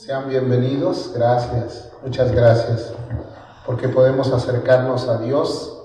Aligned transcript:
Sean 0.00 0.30
bienvenidos, 0.30 1.12
gracias, 1.14 1.92
muchas 2.02 2.32
gracias, 2.32 2.94
porque 3.66 3.86
podemos 3.86 4.32
acercarnos 4.32 5.06
a 5.08 5.18
Dios 5.18 5.78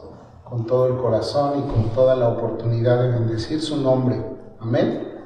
con 0.46 0.66
todo 0.66 0.88
el 0.88 0.96
corazón 0.96 1.60
y 1.60 1.62
con 1.70 1.90
toda 1.90 2.16
la 2.16 2.30
oportunidad 2.30 3.04
de 3.04 3.10
bendecir 3.10 3.62
su 3.62 3.76
nombre. 3.76 4.26
Amén. 4.62 5.22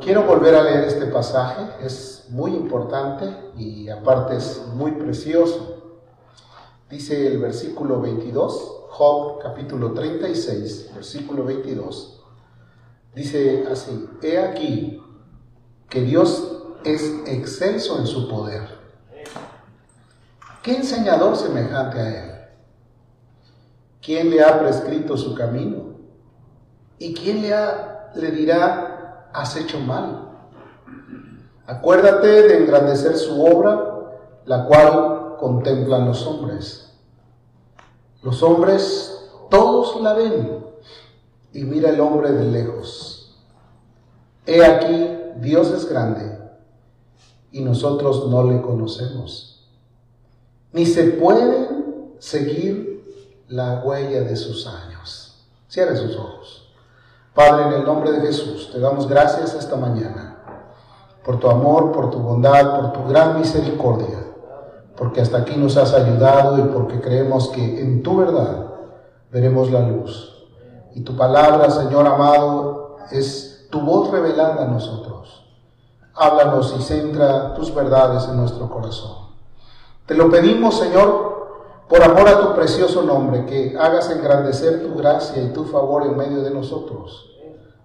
Quiero 0.00 0.22
volver 0.26 0.54
a 0.54 0.62
leer 0.62 0.84
este 0.84 1.06
pasaje, 1.06 1.84
es 1.84 2.26
muy 2.28 2.54
importante 2.54 3.26
y 3.56 3.88
aparte 3.88 4.36
es 4.36 4.64
muy 4.74 4.92
precioso. 4.92 5.96
Dice 6.88 7.26
el 7.26 7.38
versículo 7.38 8.00
22, 8.00 8.84
Job 8.90 9.40
capítulo 9.42 9.92
36, 9.92 10.92
versículo 10.94 11.44
22. 11.44 12.22
Dice 13.12 13.66
así, 13.68 14.08
he 14.22 14.38
aquí 14.38 15.02
que 15.88 16.02
Dios 16.02 16.58
es 16.84 17.02
excelso 17.26 17.98
en 17.98 18.06
su 18.06 18.28
poder. 18.28 18.62
¿Qué 20.62 20.76
enseñador 20.76 21.36
semejante 21.36 21.98
a 21.98 22.08
él? 22.08 22.30
¿Quién 24.02 24.30
le 24.30 24.42
ha 24.42 24.58
prescrito 24.58 25.16
su 25.16 25.34
camino? 25.34 25.94
¿Y 26.98 27.14
quién 27.14 27.42
le, 27.42 27.54
le 28.14 28.30
dirá, 28.30 29.28
has 29.32 29.56
hecho 29.56 29.78
mal? 29.80 30.28
Acuérdate 31.66 32.26
de 32.26 32.58
engrandecer 32.58 33.16
su 33.16 33.42
obra, 33.44 34.10
la 34.44 34.64
cual 34.64 35.36
contemplan 35.38 36.06
los 36.06 36.26
hombres. 36.26 36.92
Los 38.22 38.42
hombres 38.42 39.28
todos 39.50 40.00
la 40.02 40.12
ven 40.14 40.64
y 41.52 41.64
mira 41.64 41.90
el 41.90 42.00
hombre 42.00 42.32
de 42.32 42.44
lejos. 42.44 43.38
He 44.46 44.64
aquí, 44.64 45.16
Dios 45.36 45.70
es 45.70 45.88
grande 45.88 46.39
y 47.52 47.60
nosotros 47.60 48.28
no 48.28 48.44
le 48.44 48.60
conocemos. 48.62 49.68
Ni 50.72 50.86
se 50.86 51.04
pueden 51.04 52.14
seguir 52.18 53.44
la 53.48 53.82
huella 53.84 54.22
de 54.22 54.36
sus 54.36 54.66
años. 54.66 55.44
Cierre 55.68 55.96
sus 55.96 56.16
ojos. 56.16 56.72
Padre, 57.34 57.66
en 57.66 57.72
el 57.80 57.84
nombre 57.84 58.12
de 58.12 58.20
Jesús, 58.20 58.70
te 58.72 58.80
damos 58.80 59.08
gracias 59.08 59.54
esta 59.54 59.76
mañana 59.76 60.36
por 61.24 61.38
tu 61.38 61.48
amor, 61.48 61.92
por 61.92 62.10
tu 62.10 62.18
bondad, 62.18 62.80
por 62.80 62.92
tu 62.92 63.08
gran 63.08 63.38
misericordia, 63.38 64.26
porque 64.96 65.20
hasta 65.20 65.38
aquí 65.38 65.56
nos 65.56 65.76
has 65.76 65.92
ayudado 65.92 66.58
y 66.58 66.62
porque 66.68 67.00
creemos 67.00 67.48
que 67.48 67.80
en 67.80 68.02
tu 68.02 68.16
verdad 68.16 68.66
veremos 69.30 69.70
la 69.70 69.80
luz. 69.80 70.46
Y 70.94 71.02
tu 71.02 71.16
palabra, 71.16 71.70
Señor 71.70 72.06
amado, 72.06 72.96
es 73.10 73.66
tu 73.70 73.80
voz 73.80 74.10
revelada 74.10 74.64
a 74.64 74.68
nosotros 74.68 75.39
háblanos 76.20 76.76
y 76.78 76.82
centra 76.82 77.54
tus 77.54 77.74
verdades 77.74 78.28
en 78.28 78.36
nuestro 78.36 78.68
corazón. 78.68 79.30
Te 80.04 80.14
lo 80.14 80.30
pedimos, 80.30 80.78
Señor, 80.78 81.86
por 81.88 82.02
amor 82.02 82.28
a 82.28 82.40
tu 82.40 82.54
precioso 82.54 83.02
nombre, 83.02 83.46
que 83.46 83.74
hagas 83.78 84.10
engrandecer 84.10 84.82
tu 84.82 84.94
gracia 84.94 85.42
y 85.42 85.52
tu 85.54 85.64
favor 85.64 86.04
en 86.04 86.16
medio 86.16 86.42
de 86.42 86.50
nosotros. 86.50 87.30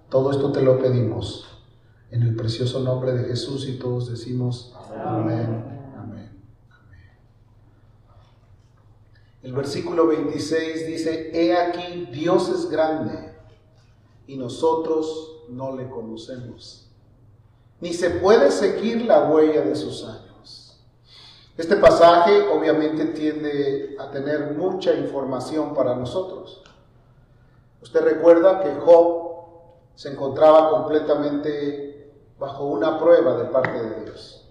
Todo 0.09 0.31
esto 0.31 0.51
te 0.51 0.61
lo 0.61 0.77
pedimos 0.79 1.45
en 2.11 2.23
el 2.23 2.35
precioso 2.35 2.81
nombre 2.81 3.13
de 3.13 3.23
Jesús 3.23 3.67
y 3.67 3.79
todos 3.79 4.09
decimos 4.09 4.75
amén, 4.93 5.45
amén, 5.45 5.91
amén. 5.97 6.41
El 9.43 9.53
versículo 9.53 10.07
26 10.07 10.87
dice, 10.87 11.31
he 11.33 11.57
aquí, 11.57 12.09
Dios 12.11 12.49
es 12.49 12.69
grande 12.69 13.33
y 14.27 14.35
nosotros 14.35 15.45
no 15.49 15.75
le 15.75 15.89
conocemos 15.89 16.84
ni 17.81 17.93
se 17.93 18.09
puede 18.09 18.51
seguir 18.51 19.05
la 19.05 19.29
huella 19.29 19.61
de 19.61 19.75
sus 19.75 20.03
años. 20.05 20.25
Este 21.57 21.77
pasaje 21.77 22.47
obviamente 22.49 23.05
tiende 23.05 23.95
a 23.99 24.11
tener 24.11 24.53
mucha 24.53 24.93
información 24.93 25.73
para 25.73 25.95
nosotros. 25.95 26.61
Usted 27.81 28.01
recuerda 28.01 28.61
que 28.61 28.75
Job 28.75 29.25
se 29.95 30.11
encontraba 30.11 30.69
completamente 30.69 32.13
bajo 32.37 32.65
una 32.65 32.99
prueba 32.99 33.37
de 33.37 33.45
parte 33.45 33.81
de 33.81 34.03
Dios. 34.03 34.49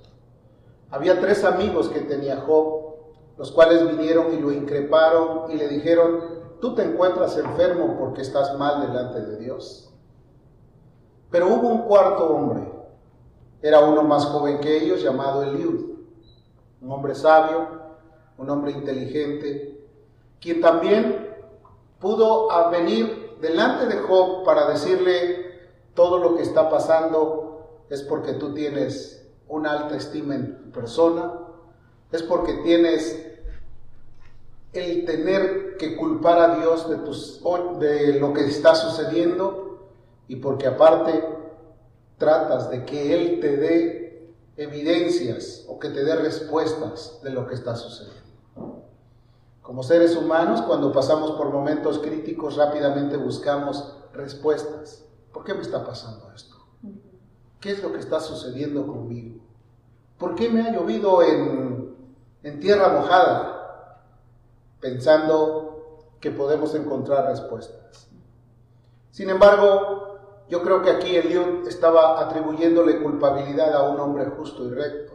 Había 0.91 1.21
tres 1.21 1.45
amigos 1.45 1.89
que 1.89 2.01
tenía 2.01 2.41
Job, 2.41 2.95
los 3.37 3.51
cuales 3.51 3.87
vinieron 3.87 4.33
y 4.33 4.39
lo 4.39 4.53
increparon 4.53 5.51
y 5.51 5.57
le 5.57 5.69
dijeron, 5.69 6.21
tú 6.61 6.75
te 6.75 6.85
encuentras 6.85 7.37
enfermo 7.37 7.97
porque 7.99 8.23
estás 8.23 8.57
mal 8.57 8.87
delante 8.87 9.21
de 9.21 9.37
Dios. 9.39 9.93
Pero 11.31 11.49
hubo 11.49 11.69
un 11.69 11.83
cuarto 11.83 12.29
hombre 12.29 12.74
era 13.65 13.81
uno 13.81 14.03
más 14.03 14.27
joven 14.27 14.61
que 14.61 14.77
ellos 14.77 15.03
llamado 15.03 15.43
Eliud, 15.43 15.87
un 16.83 16.93
hombre 16.93 17.15
sabio, 17.15 17.67
un 18.37 18.51
hombre 18.51 18.73
inteligente, 18.73 19.89
quien 20.39 20.61
también 20.61 21.35
pudo 21.99 22.49
venir 22.71 23.39
delante 23.41 23.87
de 23.87 24.03
Job 24.03 24.45
para 24.45 24.69
decirle 24.69 25.63
todo 25.95 26.19
lo 26.19 26.37
que 26.37 26.43
está 26.43 26.69
pasando 26.69 27.87
es 27.89 28.03
porque 28.03 28.35
tú 28.35 28.53
tienes 28.53 29.27
una 29.49 29.73
alta 29.73 29.97
estima 29.97 30.35
en 30.35 30.65
tu 30.65 30.71
persona, 30.71 31.33
es 32.13 32.23
porque 32.23 32.53
tienes 32.65 33.27
el 34.75 35.07
tener 35.07 35.79
que 35.79 35.97
culpar 35.97 36.39
a 36.39 36.57
Dios 36.57 36.87
de, 36.91 36.97
tus, 36.97 37.41
de 37.79 38.21
lo 38.21 38.35
que 38.35 38.45
está 38.45 38.75
sucediendo 38.75 39.89
y 40.29 40.37
porque 40.37 40.67
aparte 40.67 41.34
tratas 42.19 42.71
de 42.71 42.85
que 42.85 43.15
Él 43.15 43.41
te 43.41 43.57
dé 43.57 44.35
evidencias 44.57 45.65
o 45.69 45.79
que 45.79 45.89
te 45.91 46.05
dé 46.05 46.17
respuestas 46.17 47.21
de 47.23 47.31
lo 47.31 47.47
que 47.47 47.55
está 47.55 47.75
sucediendo. 47.77 48.23
Como 49.63 49.83
seres 49.83 50.15
humanos, 50.15 50.61
cuando 50.63 50.93
pasamos 50.93 51.33
por 51.33 51.51
momentos 51.51 51.99
críticos, 51.99 52.57
rápidamente 52.57 53.17
buscamos 53.17 53.97
respuestas. 54.13 55.05
¿Por 55.33 55.43
qué 55.43 55.55
me 55.55 55.63
está 55.63 55.85
pasando 55.85 56.31
esto? 56.35 56.55
¿Qué 57.61 57.73
es 57.73 57.83
lo 57.83 57.93
que 57.93 57.99
está 57.99 58.21
sucediendo 58.21 58.87
conmigo? 58.87 59.41
¿Por 60.19 60.35
qué 60.35 60.51
me 60.51 60.61
ha 60.61 60.73
llovido 60.73 61.23
en, 61.23 62.61
tierra 62.61 62.89
mojada? 62.89 64.03
Pensando 64.81 66.11
que 66.21 66.31
podemos 66.31 66.75
encontrar 66.75 67.27
respuestas. 67.27 68.09
Sin 69.11 69.31
embargo, 69.31 70.14
yo 70.49 70.63
creo 70.63 70.83
que 70.83 70.91
aquí 70.91 71.17
Eliud 71.17 71.67
estaba 71.67 72.21
atribuyéndole 72.21 73.03
culpabilidad 73.03 73.75
a 73.75 73.89
un 73.91 73.99
hombre 73.99 74.27
justo 74.27 74.65
y 74.65 74.71
recto. 74.71 75.13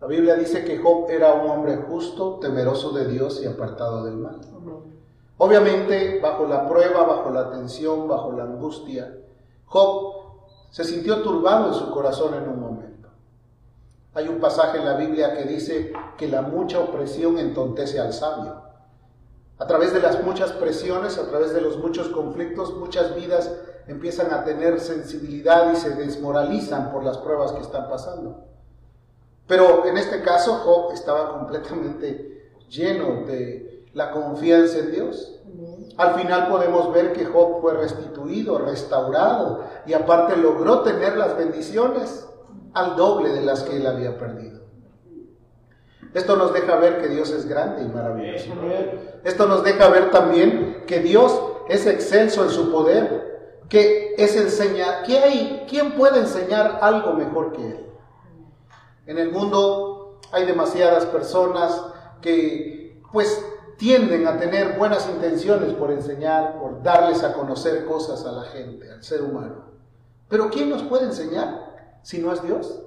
La 0.00 0.06
Biblia 0.06 0.34
dice 0.34 0.64
que 0.64 0.78
Job 0.78 1.10
era 1.10 1.34
un 1.34 1.50
hombre 1.50 1.76
justo, 1.76 2.38
temeroso 2.40 2.92
de 2.92 3.06
Dios 3.06 3.42
y 3.42 3.46
apartado 3.46 4.04
del 4.04 4.16
mal. 4.16 4.40
Obviamente, 5.36 6.20
bajo 6.20 6.46
la 6.46 6.66
prueba, 6.68 7.04
bajo 7.04 7.30
la 7.30 7.50
tensión, 7.50 8.08
bajo 8.08 8.32
la 8.32 8.44
angustia, 8.44 9.14
Job 9.66 10.14
se 10.70 10.84
sintió 10.84 11.22
turbado 11.22 11.68
en 11.68 11.74
su 11.74 11.90
corazón 11.90 12.34
en 12.34 12.48
un 12.48 12.60
momento. 12.60 13.08
Hay 14.14 14.26
un 14.28 14.40
pasaje 14.40 14.78
en 14.78 14.86
la 14.86 14.96
Biblia 14.96 15.36
que 15.36 15.44
dice 15.44 15.92
que 16.16 16.28
la 16.28 16.42
mucha 16.42 16.80
opresión 16.80 17.38
entontece 17.38 18.00
al 18.00 18.12
sabio. 18.12 18.62
A 19.58 19.66
través 19.66 19.92
de 19.92 20.00
las 20.00 20.24
muchas 20.24 20.52
presiones, 20.52 21.18
a 21.18 21.28
través 21.28 21.52
de 21.52 21.60
los 21.60 21.76
muchos 21.76 22.08
conflictos, 22.08 22.74
muchas 22.76 23.14
vidas 23.14 23.54
empiezan 23.90 24.32
a 24.32 24.44
tener 24.44 24.78
sensibilidad 24.78 25.72
y 25.72 25.76
se 25.76 25.90
desmoralizan 25.90 26.92
por 26.92 27.04
las 27.04 27.18
pruebas 27.18 27.52
que 27.52 27.60
están 27.60 27.88
pasando. 27.88 28.44
Pero 29.46 29.84
en 29.84 29.96
este 29.96 30.22
caso 30.22 30.54
Job 30.54 30.92
estaba 30.92 31.32
completamente 31.32 32.52
lleno 32.68 33.26
de 33.26 33.84
la 33.92 34.12
confianza 34.12 34.78
en 34.78 34.92
Dios. 34.92 35.40
Al 35.96 36.14
final 36.14 36.48
podemos 36.48 36.92
ver 36.92 37.12
que 37.12 37.24
Job 37.24 37.60
fue 37.60 37.74
restituido, 37.74 38.58
restaurado 38.58 39.64
y 39.86 39.92
aparte 39.92 40.36
logró 40.36 40.82
tener 40.82 41.16
las 41.16 41.36
bendiciones 41.36 42.28
al 42.74 42.94
doble 42.94 43.30
de 43.30 43.40
las 43.40 43.64
que 43.64 43.76
él 43.76 43.86
había 43.88 44.16
perdido. 44.16 44.60
Esto 46.14 46.36
nos 46.36 46.52
deja 46.52 46.76
ver 46.76 47.00
que 47.00 47.08
Dios 47.08 47.30
es 47.30 47.46
grande 47.46 47.82
y 47.82 47.88
maravilloso. 47.88 48.52
Esto 49.24 49.46
nos 49.46 49.64
deja 49.64 49.88
ver 49.88 50.10
también 50.10 50.84
que 50.86 51.00
Dios 51.00 51.40
es 51.68 51.86
excelso 51.86 52.44
en 52.44 52.50
su 52.50 52.70
poder 52.70 53.29
que 53.70 54.14
es 54.18 54.36
enseñar, 54.36 55.04
¿qué 55.04 55.18
hay? 55.18 55.64
¿Quién 55.68 55.92
puede 55.92 56.18
enseñar 56.18 56.80
algo 56.82 57.14
mejor 57.14 57.52
que 57.52 57.66
Él? 57.66 57.86
En 59.06 59.16
el 59.16 59.30
mundo 59.30 60.18
hay 60.32 60.44
demasiadas 60.44 61.06
personas 61.06 61.80
que 62.20 63.00
pues 63.12 63.42
tienden 63.76 64.26
a 64.26 64.38
tener 64.38 64.76
buenas 64.76 65.08
intenciones 65.08 65.72
por 65.74 65.90
enseñar, 65.90 66.58
por 66.58 66.82
darles 66.82 67.22
a 67.22 67.32
conocer 67.32 67.86
cosas 67.86 68.26
a 68.26 68.32
la 68.32 68.42
gente, 68.42 68.92
al 68.92 69.02
ser 69.02 69.22
humano. 69.22 69.70
Pero 70.28 70.50
¿quién 70.50 70.68
nos 70.68 70.82
puede 70.82 71.04
enseñar 71.04 71.98
si 72.02 72.18
no 72.18 72.32
es 72.32 72.42
Dios? 72.42 72.82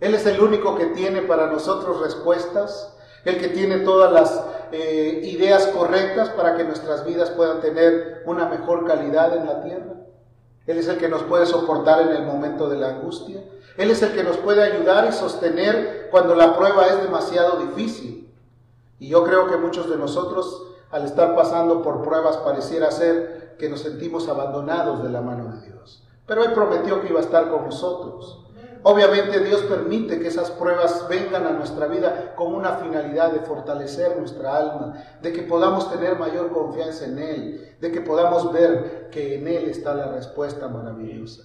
Él 0.00 0.14
es 0.14 0.26
el 0.26 0.40
único 0.40 0.76
que 0.76 0.86
tiene 0.86 1.22
para 1.22 1.46
nosotros 1.46 2.00
respuestas, 2.00 2.96
el 3.24 3.38
que 3.38 3.48
tiene 3.48 3.78
todas 3.78 4.12
las 4.12 4.44
eh, 4.72 5.20
ideas 5.24 5.66
correctas 5.68 6.30
para 6.30 6.56
que 6.56 6.64
nuestras 6.64 7.04
vidas 7.04 7.30
puedan 7.30 7.60
tener 7.60 8.22
una 8.26 8.46
mejor 8.46 8.86
calidad 8.86 9.36
en 9.36 9.46
la 9.46 9.62
tierra. 9.62 10.05
Él 10.66 10.78
es 10.78 10.88
el 10.88 10.98
que 10.98 11.08
nos 11.08 11.22
puede 11.22 11.46
soportar 11.46 12.00
en 12.02 12.08
el 12.08 12.24
momento 12.24 12.68
de 12.68 12.76
la 12.76 12.88
angustia. 12.88 13.42
Él 13.76 13.90
es 13.90 14.02
el 14.02 14.14
que 14.14 14.24
nos 14.24 14.36
puede 14.38 14.62
ayudar 14.62 15.06
y 15.08 15.12
sostener 15.12 16.08
cuando 16.10 16.34
la 16.34 16.56
prueba 16.56 16.86
es 16.86 17.02
demasiado 17.02 17.58
difícil. 17.58 18.32
Y 18.98 19.08
yo 19.08 19.24
creo 19.24 19.46
que 19.48 19.56
muchos 19.56 19.88
de 19.88 19.96
nosotros, 19.96 20.62
al 20.90 21.04
estar 21.04 21.36
pasando 21.36 21.82
por 21.82 22.02
pruebas, 22.02 22.38
pareciera 22.38 22.90
ser 22.90 23.56
que 23.58 23.68
nos 23.68 23.80
sentimos 23.80 24.28
abandonados 24.28 25.02
de 25.02 25.10
la 25.10 25.20
mano 25.20 25.52
de 25.52 25.66
Dios. 25.66 26.02
Pero 26.26 26.42
Él 26.44 26.52
prometió 26.52 27.00
que 27.00 27.08
iba 27.08 27.20
a 27.20 27.22
estar 27.22 27.50
con 27.50 27.64
nosotros. 27.64 28.45
Obviamente 28.88 29.40
Dios 29.40 29.62
permite 29.62 30.20
que 30.20 30.28
esas 30.28 30.48
pruebas 30.52 31.08
vengan 31.08 31.44
a 31.44 31.50
nuestra 31.50 31.88
vida 31.88 32.36
con 32.36 32.54
una 32.54 32.74
finalidad 32.74 33.32
de 33.32 33.40
fortalecer 33.40 34.16
nuestra 34.16 34.56
alma, 34.56 35.02
de 35.20 35.32
que 35.32 35.42
podamos 35.42 35.90
tener 35.90 36.16
mayor 36.16 36.52
confianza 36.52 37.06
en 37.06 37.18
Él, 37.18 37.76
de 37.80 37.90
que 37.90 38.00
podamos 38.00 38.52
ver 38.52 39.08
que 39.10 39.38
en 39.38 39.48
Él 39.48 39.68
está 39.68 39.92
la 39.92 40.12
respuesta 40.12 40.68
maravillosa. 40.68 41.42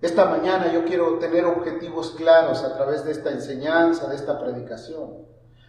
Esta 0.00 0.26
mañana 0.26 0.72
yo 0.72 0.84
quiero 0.84 1.18
tener 1.18 1.46
objetivos 1.46 2.12
claros 2.12 2.62
a 2.62 2.76
través 2.76 3.04
de 3.04 3.10
esta 3.10 3.32
enseñanza, 3.32 4.06
de 4.06 4.14
esta 4.14 4.38
predicación. 4.38 5.14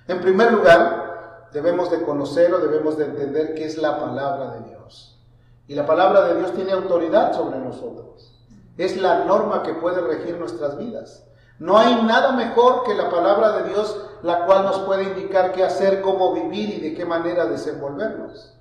En 0.07 0.21
primer 0.21 0.53
lugar, 0.53 1.49
debemos 1.51 1.89
de 1.89 2.03
conocer 2.03 2.53
o 2.53 2.59
debemos 2.59 2.99
de 2.99 3.05
entender 3.05 3.55
qué 3.55 3.65
es 3.65 3.79
la 3.79 3.99
palabra 3.99 4.59
de 4.59 4.69
Dios. 4.69 5.25
Y 5.67 5.73
la 5.73 5.87
palabra 5.87 6.27
de 6.27 6.37
Dios 6.37 6.53
tiene 6.53 6.73
autoridad 6.73 7.33
sobre 7.33 7.57
nosotros. 7.57 8.34
Es 8.77 8.97
la 8.97 9.25
norma 9.25 9.63
que 9.63 9.73
puede 9.73 10.01
regir 10.01 10.37
nuestras 10.37 10.77
vidas. 10.77 11.25
No 11.59 11.77
hay 11.77 12.03
nada 12.03 12.33
mejor 12.33 12.83
que 12.83 12.93
la 12.93 13.09
palabra 13.09 13.51
de 13.59 13.69
Dios, 13.69 13.97
la 14.23 14.45
cual 14.45 14.65
nos 14.65 14.79
puede 14.79 15.03
indicar 15.03 15.53
qué 15.53 15.63
hacer, 15.63 16.01
cómo 16.01 16.33
vivir 16.33 16.69
y 16.69 16.79
de 16.81 16.93
qué 16.93 17.05
manera 17.05 17.45
desenvolvernos. 17.45 18.53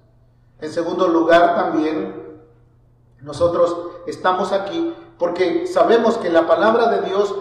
En 0.60 0.72
segundo 0.72 1.08
lugar, 1.08 1.56
también 1.56 2.40
nosotros 3.20 3.76
estamos 4.06 4.52
aquí 4.52 4.94
porque 5.18 5.66
sabemos 5.66 6.18
que 6.18 6.30
la 6.30 6.46
palabra 6.46 6.88
de 6.88 7.08
Dios 7.08 7.34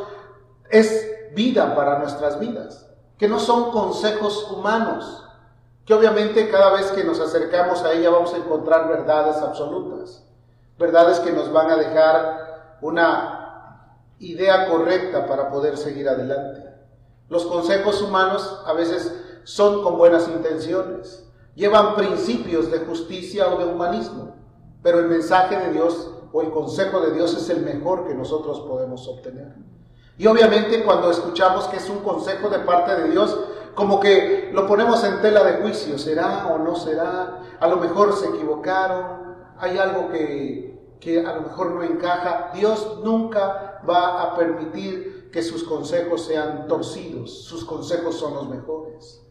es 0.69 1.09
vida 1.35 1.75
para 1.75 1.99
nuestras 1.99 2.39
vidas, 2.39 2.89
que 3.17 3.27
no 3.27 3.39
son 3.39 3.71
consejos 3.71 4.49
humanos, 4.51 5.23
que 5.85 5.93
obviamente 5.93 6.49
cada 6.49 6.71
vez 6.71 6.91
que 6.91 7.03
nos 7.03 7.19
acercamos 7.19 7.83
a 7.83 7.91
ella 7.91 8.09
vamos 8.09 8.33
a 8.33 8.37
encontrar 8.37 8.87
verdades 8.87 9.37
absolutas, 9.37 10.23
verdades 10.77 11.19
que 11.19 11.31
nos 11.31 11.51
van 11.51 11.71
a 11.71 11.75
dejar 11.75 12.42
una 12.83 13.97
idea 14.19 14.69
correcta 14.69 15.25
para 15.25 15.49
poder 15.49 15.77
seguir 15.77 16.07
adelante. 16.07 16.61
Los 17.29 17.45
consejos 17.45 18.01
humanos 18.01 18.61
a 18.65 18.73
veces 18.73 19.13
son 19.43 19.83
con 19.83 19.97
buenas 19.97 20.27
intenciones, 20.27 21.25
llevan 21.55 21.95
principios 21.95 22.71
de 22.71 22.79
justicia 22.79 23.47
o 23.47 23.57
de 23.57 23.65
humanismo, 23.65 24.35
pero 24.81 24.99
el 24.99 25.07
mensaje 25.07 25.57
de 25.57 25.71
Dios 25.71 26.11
o 26.31 26.41
el 26.41 26.51
consejo 26.51 26.99
de 27.01 27.11
Dios 27.11 27.35
es 27.35 27.49
el 27.49 27.61
mejor 27.61 28.07
que 28.07 28.13
nosotros 28.13 28.59
podemos 28.61 29.07
obtener. 29.07 29.55
Y 30.17 30.27
obviamente 30.27 30.83
cuando 30.83 31.09
escuchamos 31.09 31.67
que 31.67 31.77
es 31.77 31.89
un 31.89 31.99
consejo 31.99 32.49
de 32.49 32.59
parte 32.59 32.95
de 32.95 33.09
Dios, 33.09 33.39
como 33.75 33.99
que 33.99 34.51
lo 34.53 34.67
ponemos 34.67 35.03
en 35.03 35.21
tela 35.21 35.43
de 35.43 35.61
juicio, 35.61 35.97
¿será 35.97 36.47
o 36.47 36.59
no 36.59 36.75
será? 36.75 37.39
A 37.59 37.67
lo 37.67 37.77
mejor 37.77 38.13
se 38.13 38.27
equivocaron, 38.27 39.35
hay 39.57 39.77
algo 39.77 40.09
que, 40.09 40.72
que 41.03 41.25
a 41.25 41.35
lo 41.35 41.41
mejor 41.41 41.71
no 41.71 41.83
encaja. 41.83 42.51
Dios 42.53 42.99
nunca 43.03 43.81
va 43.87 44.21
a 44.21 44.35
permitir 44.37 45.29
que 45.31 45.41
sus 45.41 45.63
consejos 45.63 46.25
sean 46.25 46.67
torcidos, 46.67 47.43
sus 47.43 47.65
consejos 47.65 48.17
son 48.17 48.35
los 48.35 48.47
mejores. 48.47 49.21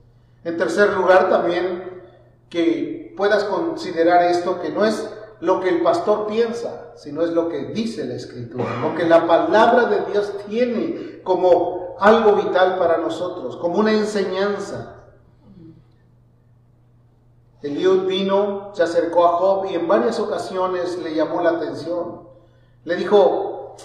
En 0.45 0.57
tercer 0.59 0.93
lugar, 0.93 1.31
también 1.31 2.03
que 2.51 3.15
puedas 3.17 3.45
considerar 3.45 4.25
esto 4.25 4.61
que 4.61 4.71
no 4.71 4.85
es 4.85 5.09
lo 5.41 5.61
que 5.61 5.71
el 5.71 5.83
pastor 5.83 6.27
piensa, 6.27 6.93
sino 6.97 7.23
es 7.23 7.31
lo 7.31 7.49
que 7.49 7.67
dice 7.67 8.05
la 8.05 8.15
escritura, 8.15 8.81
lo 8.83 8.95
que 8.95 9.07
la 9.07 9.27
palabra 9.27 9.87
de 9.87 10.13
Dios 10.13 10.33
tiene 10.49 11.21
como 11.23 11.97
algo 11.99 12.35
vital 12.35 12.77
para 12.79 12.99
nosotros, 12.99 13.57
como 13.57 13.79
una 13.79 13.93
enseñanza. 13.93 15.02
Eliud 17.62 18.06
vino, 18.06 18.70
se 18.73 18.82
acercó 18.82 19.26
a 19.26 19.37
Job 19.37 19.67
y 19.70 19.75
en 19.75 19.87
varias 19.87 20.19
ocasiones 20.19 20.99
le 20.99 21.14
llamó 21.14 21.43
la 21.43 21.50
atención. 21.50 22.23
Le 22.85 22.97
dijo, 22.97 23.76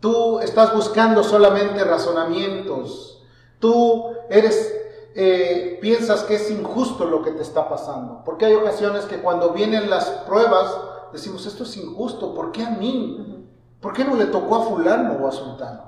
tú 0.00 0.38
estás 0.40 0.74
buscando 0.74 1.24
solamente 1.24 1.82
razonamientos, 1.82 3.22
tú 3.58 4.14
eres 4.30 4.72
eh, 5.16 5.78
piensas 5.80 6.24
que 6.24 6.34
es 6.34 6.50
injusto 6.50 7.04
lo 7.04 7.22
que 7.22 7.30
te 7.30 7.42
está 7.42 7.68
pasando. 7.68 8.22
Porque 8.24 8.46
hay 8.46 8.54
ocasiones 8.54 9.04
que 9.04 9.20
cuando 9.20 9.50
vienen 9.50 9.88
las 9.88 10.06
pruebas, 10.26 10.76
decimos, 11.12 11.46
esto 11.46 11.62
es 11.62 11.76
injusto, 11.76 12.34
¿por 12.34 12.50
qué 12.50 12.64
a 12.64 12.70
mí? 12.70 13.48
¿Por 13.80 13.92
qué 13.92 14.04
no 14.04 14.16
le 14.16 14.26
tocó 14.26 14.56
a 14.56 14.62
fulano 14.62 15.18
o 15.22 15.28
a 15.28 15.32
sultano? 15.32 15.82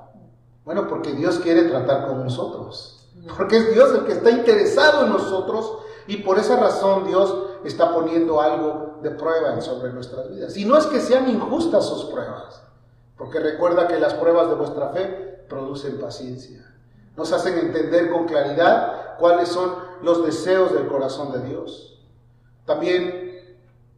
Bueno, 0.65 0.87
porque 0.87 1.13
Dios 1.13 1.39
quiere 1.39 1.63
tratar 1.63 2.07
con 2.07 2.23
nosotros. 2.23 3.09
Porque 3.37 3.57
es 3.57 3.75
Dios 3.75 3.93
el 3.95 4.05
que 4.05 4.13
está 4.13 4.31
interesado 4.31 5.07
en 5.07 5.13
nosotros 5.13 5.79
y 6.07 6.19
por 6.19 6.39
esa 6.39 6.57
razón 6.57 7.07
Dios 7.07 7.35
está 7.65 7.93
poniendo 7.93 8.41
algo 8.41 8.99
de 9.03 9.11
prueba 9.11 9.61
sobre 9.61 9.93
nuestras 9.93 10.31
vidas. 10.31 10.57
Y 10.57 10.65
no 10.65 10.77
es 10.77 10.87
que 10.87 11.01
sean 11.01 11.29
injustas 11.29 11.87
sus 11.87 12.05
pruebas, 12.07 12.63
porque 13.17 13.41
recuerda 13.41 13.89
que 13.89 13.99
las 13.99 14.15
pruebas 14.15 14.49
de 14.49 14.55
vuestra 14.55 14.91
fe 14.91 15.45
producen 15.49 15.99
paciencia. 15.99 16.75
Nos 17.17 17.33
hacen 17.33 17.59
entender 17.59 18.11
con 18.11 18.27
claridad 18.27 19.17
cuáles 19.19 19.49
son 19.49 19.73
los 20.03 20.25
deseos 20.25 20.73
del 20.73 20.87
corazón 20.87 21.33
de 21.33 21.49
Dios. 21.49 22.05
También 22.65 23.57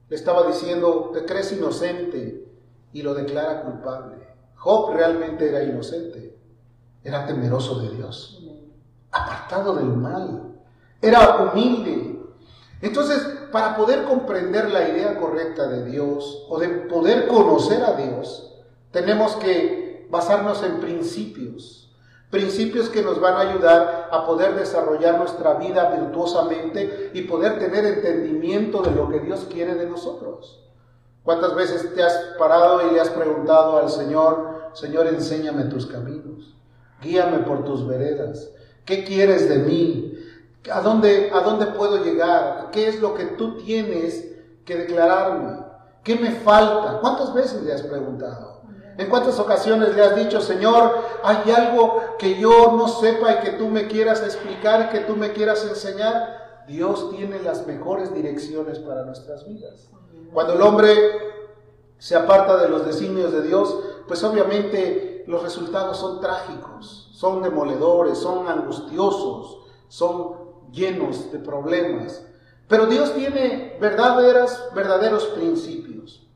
le 0.08 0.16
estaba 0.16 0.46
diciendo, 0.46 1.10
te 1.12 1.24
crees 1.24 1.52
inocente 1.52 2.46
y 2.92 3.02
lo 3.02 3.14
declara 3.14 3.62
culpable. 3.62 4.16
Job 4.56 4.92
realmente 4.94 5.48
era 5.48 5.62
inocente, 5.62 6.36
era 7.02 7.26
temeroso 7.26 7.80
de 7.80 7.90
Dios, 7.90 8.42
apartado 9.10 9.74
del 9.74 9.86
mal, 9.86 10.47
era 11.00 11.52
humilde. 11.52 12.20
Entonces, 12.80 13.18
para 13.50 13.76
poder 13.76 14.04
comprender 14.04 14.70
la 14.70 14.88
idea 14.88 15.18
correcta 15.18 15.66
de 15.68 15.84
Dios 15.84 16.46
o 16.48 16.58
de 16.58 16.68
poder 16.68 17.26
conocer 17.26 17.82
a 17.82 17.92
Dios, 17.94 18.54
tenemos 18.90 19.36
que 19.36 20.06
basarnos 20.10 20.62
en 20.62 20.80
principios 20.80 21.88
Principios 22.30 22.90
que 22.90 23.02
nos 23.02 23.20
van 23.20 23.34
a 23.34 23.50
ayudar 23.50 24.10
a 24.12 24.26
poder 24.26 24.54
desarrollar 24.54 25.18
nuestra 25.18 25.54
vida 25.54 25.90
virtuosamente 25.98 27.10
y 27.14 27.22
poder 27.22 27.58
tener 27.58 27.86
entendimiento 27.86 28.82
de 28.82 28.90
lo 28.90 29.08
que 29.08 29.20
Dios 29.20 29.46
quiere 29.50 29.76
de 29.76 29.86
nosotros. 29.86 30.62
¿Cuántas 31.22 31.54
veces 31.54 31.94
te 31.94 32.02
has 32.02 32.14
parado 32.38 32.86
y 32.86 32.92
le 32.92 33.00
has 33.00 33.08
preguntado 33.08 33.78
al 33.78 33.88
Señor, 33.88 34.70
Señor, 34.74 35.06
enséñame 35.06 35.64
tus 35.64 35.86
caminos, 35.86 36.54
guíame 37.02 37.38
por 37.38 37.64
tus 37.64 37.86
veredas, 37.86 38.50
¿qué 38.84 39.04
quieres 39.04 39.48
de 39.48 39.58
mí? 39.60 40.07
¿A 40.72 40.80
dónde, 40.80 41.30
¿A 41.32 41.40
dónde 41.40 41.66
puedo 41.66 42.02
llegar? 42.04 42.70
¿Qué 42.72 42.88
es 42.88 43.00
lo 43.00 43.14
que 43.14 43.24
tú 43.24 43.56
tienes 43.58 44.28
que 44.64 44.76
declararme? 44.76 45.64
¿Qué 46.02 46.16
me 46.16 46.32
falta? 46.32 46.98
¿Cuántas 47.00 47.32
veces 47.32 47.62
le 47.62 47.72
has 47.72 47.82
preguntado? 47.82 48.62
¿En 48.98 49.08
cuántas 49.08 49.38
ocasiones 49.38 49.94
le 49.94 50.02
has 50.02 50.16
dicho, 50.16 50.40
Señor, 50.40 50.92
hay 51.22 51.50
algo 51.52 52.02
que 52.18 52.38
yo 52.40 52.72
no 52.76 52.88
sepa 52.88 53.34
y 53.34 53.38
que 53.44 53.50
tú 53.52 53.68
me 53.68 53.86
quieras 53.86 54.22
explicar, 54.22 54.90
que 54.90 55.00
tú 55.00 55.14
me 55.14 55.32
quieras 55.32 55.64
enseñar? 55.64 56.64
Dios 56.66 57.10
tiene 57.10 57.40
las 57.40 57.66
mejores 57.66 58.12
direcciones 58.12 58.80
para 58.80 59.04
nuestras 59.04 59.46
vidas. 59.46 59.88
Cuando 60.32 60.54
el 60.54 60.62
hombre 60.62 60.92
se 61.98 62.16
aparta 62.16 62.56
de 62.56 62.68
los 62.68 62.84
designios 62.84 63.32
de 63.32 63.42
Dios, 63.42 63.74
pues 64.08 64.22
obviamente 64.24 65.24
los 65.28 65.42
resultados 65.42 65.96
son 65.96 66.20
trágicos, 66.20 67.10
son 67.12 67.42
demoledores, 67.42 68.18
son 68.18 68.48
angustiosos, 68.48 69.58
son 69.88 70.37
llenos 70.72 71.32
de 71.32 71.38
problemas. 71.38 72.24
Pero 72.68 72.86
Dios 72.86 73.14
tiene 73.14 73.76
verdaderas, 73.80 74.68
verdaderos 74.74 75.24
principios. 75.26 76.26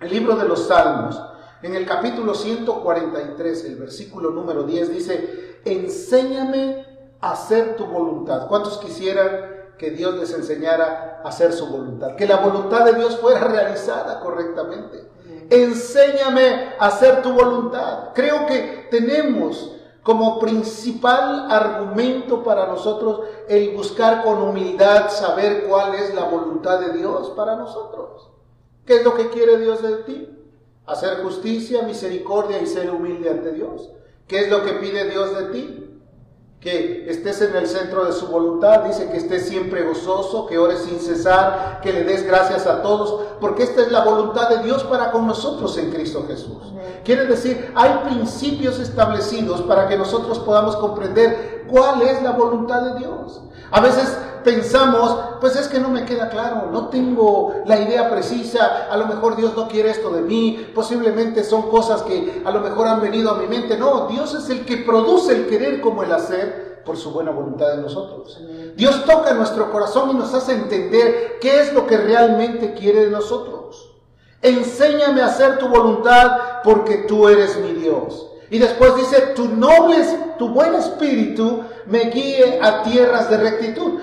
El 0.00 0.10
libro 0.10 0.36
de 0.36 0.48
los 0.48 0.66
Salmos 0.66 1.20
en 1.62 1.76
el 1.76 1.86
capítulo 1.86 2.34
143, 2.34 3.64
el 3.66 3.76
versículo 3.76 4.30
número 4.30 4.64
10 4.64 4.92
dice, 4.92 5.60
enséñame 5.64 6.84
a 7.20 7.32
hacer 7.32 7.76
tu 7.76 7.86
voluntad. 7.86 8.48
¿Cuántos 8.48 8.78
quisieran 8.78 9.74
que 9.78 9.90
Dios 9.90 10.16
les 10.16 10.32
enseñara 10.34 11.20
a 11.22 11.28
hacer 11.28 11.52
su 11.52 11.68
voluntad? 11.68 12.16
Que 12.16 12.26
la 12.26 12.38
voluntad 12.38 12.84
de 12.84 12.94
Dios 12.94 13.16
fuera 13.18 13.44
realizada 13.44 14.18
correctamente. 14.20 15.08
Enséñame 15.50 16.74
a 16.80 16.86
hacer 16.86 17.22
tu 17.22 17.32
voluntad. 17.32 18.08
Creo 18.12 18.46
que 18.46 18.88
tenemos 18.90 19.76
como 20.02 20.38
principal 20.40 21.50
argumento 21.50 22.42
para 22.42 22.66
nosotros 22.66 23.20
el 23.48 23.76
buscar 23.76 24.24
con 24.24 24.42
humildad 24.42 25.10
saber 25.10 25.64
cuál 25.68 25.94
es 25.94 26.14
la 26.14 26.24
voluntad 26.24 26.80
de 26.80 26.98
Dios 26.98 27.30
para 27.36 27.56
nosotros. 27.56 28.28
¿Qué 28.84 28.96
es 28.96 29.04
lo 29.04 29.14
que 29.14 29.30
quiere 29.30 29.58
Dios 29.58 29.80
de 29.82 29.96
ti? 30.02 30.32
hacer 30.86 31.22
justicia, 31.22 31.82
misericordia 31.82 32.60
y 32.60 32.66
ser 32.66 32.90
humilde 32.90 33.30
ante 33.30 33.52
Dios. 33.52 33.90
¿Qué 34.26 34.40
es 34.40 34.50
lo 34.50 34.64
que 34.64 34.72
pide 34.74 35.08
Dios 35.08 35.36
de 35.36 35.44
ti? 35.46 35.91
Que 36.62 37.10
estés 37.10 37.42
en 37.42 37.56
el 37.56 37.66
centro 37.66 38.04
de 38.04 38.12
su 38.12 38.28
voluntad, 38.28 38.84
dice 38.84 39.08
que 39.10 39.16
estés 39.16 39.48
siempre 39.48 39.82
gozoso, 39.82 40.46
que 40.46 40.58
ores 40.58 40.78
sin 40.88 41.00
cesar, 41.00 41.80
que 41.82 41.92
le 41.92 42.04
des 42.04 42.24
gracias 42.24 42.68
a 42.68 42.82
todos, 42.82 43.20
porque 43.40 43.64
esta 43.64 43.82
es 43.82 43.90
la 43.90 44.04
voluntad 44.04 44.48
de 44.48 44.62
Dios 44.62 44.84
para 44.84 45.10
con 45.10 45.26
nosotros 45.26 45.76
en 45.78 45.90
Cristo 45.90 46.24
Jesús. 46.28 46.72
Quiere 47.04 47.26
decir, 47.26 47.72
hay 47.74 48.08
principios 48.08 48.78
establecidos 48.78 49.60
para 49.62 49.88
que 49.88 49.98
nosotros 49.98 50.38
podamos 50.38 50.76
comprender 50.76 51.64
cuál 51.68 52.00
es 52.02 52.22
la 52.22 52.30
voluntad 52.30 52.82
de 52.82 53.00
Dios. 53.00 53.40
A 53.72 53.80
veces 53.80 54.16
pensamos, 54.44 55.38
pues 55.40 55.56
es 55.56 55.66
que 55.66 55.80
no 55.80 55.88
me 55.88 56.04
queda 56.04 56.28
claro, 56.28 56.68
no 56.70 56.88
tengo 56.88 57.62
la 57.64 57.80
idea 57.80 58.10
precisa, 58.10 58.88
a 58.90 58.96
lo 58.96 59.06
mejor 59.06 59.36
Dios 59.36 59.56
no 59.56 59.66
quiere 59.68 59.90
esto 59.90 60.10
de 60.10 60.20
mí, 60.20 60.70
posiblemente 60.74 61.42
son 61.42 61.70
cosas 61.70 62.02
que 62.02 62.42
a 62.44 62.50
lo 62.50 62.60
mejor 62.60 62.86
han 62.86 63.00
venido 63.00 63.30
a 63.30 63.38
mi 63.38 63.46
mente. 63.46 63.78
No, 63.78 64.08
Dios 64.08 64.34
es 64.34 64.50
el 64.50 64.66
que 64.66 64.78
produce 64.78 65.34
el 65.34 65.46
querer 65.46 65.80
como 65.80 66.02
el 66.02 66.12
hacer 66.12 66.82
por 66.84 66.96
su 66.96 67.12
buena 67.12 67.30
voluntad 67.30 67.76
de 67.76 67.82
nosotros. 67.82 68.40
Dios 68.76 69.04
toca 69.04 69.32
nuestro 69.34 69.70
corazón 69.70 70.10
y 70.10 70.14
nos 70.14 70.34
hace 70.34 70.52
entender 70.52 71.38
qué 71.40 71.60
es 71.60 71.72
lo 71.72 71.86
que 71.86 71.96
realmente 71.96 72.74
quiere 72.74 73.06
de 73.06 73.10
nosotros. 73.10 73.90
Enséñame 74.42 75.22
a 75.22 75.26
hacer 75.26 75.58
tu 75.58 75.68
voluntad 75.68 76.62
porque 76.64 77.04
tú 77.08 77.28
eres 77.28 77.58
mi 77.58 77.72
Dios. 77.72 78.28
Y 78.50 78.58
después 78.58 78.96
dice, 78.96 79.32
tu 79.34 79.48
noble, 79.48 79.96
tu 80.36 80.48
buen 80.50 80.74
espíritu 80.74 81.62
me 81.86 82.10
guíe 82.10 82.60
a 82.62 82.82
tierras 82.82 83.30
de 83.30 83.36
rectitud. 83.38 84.00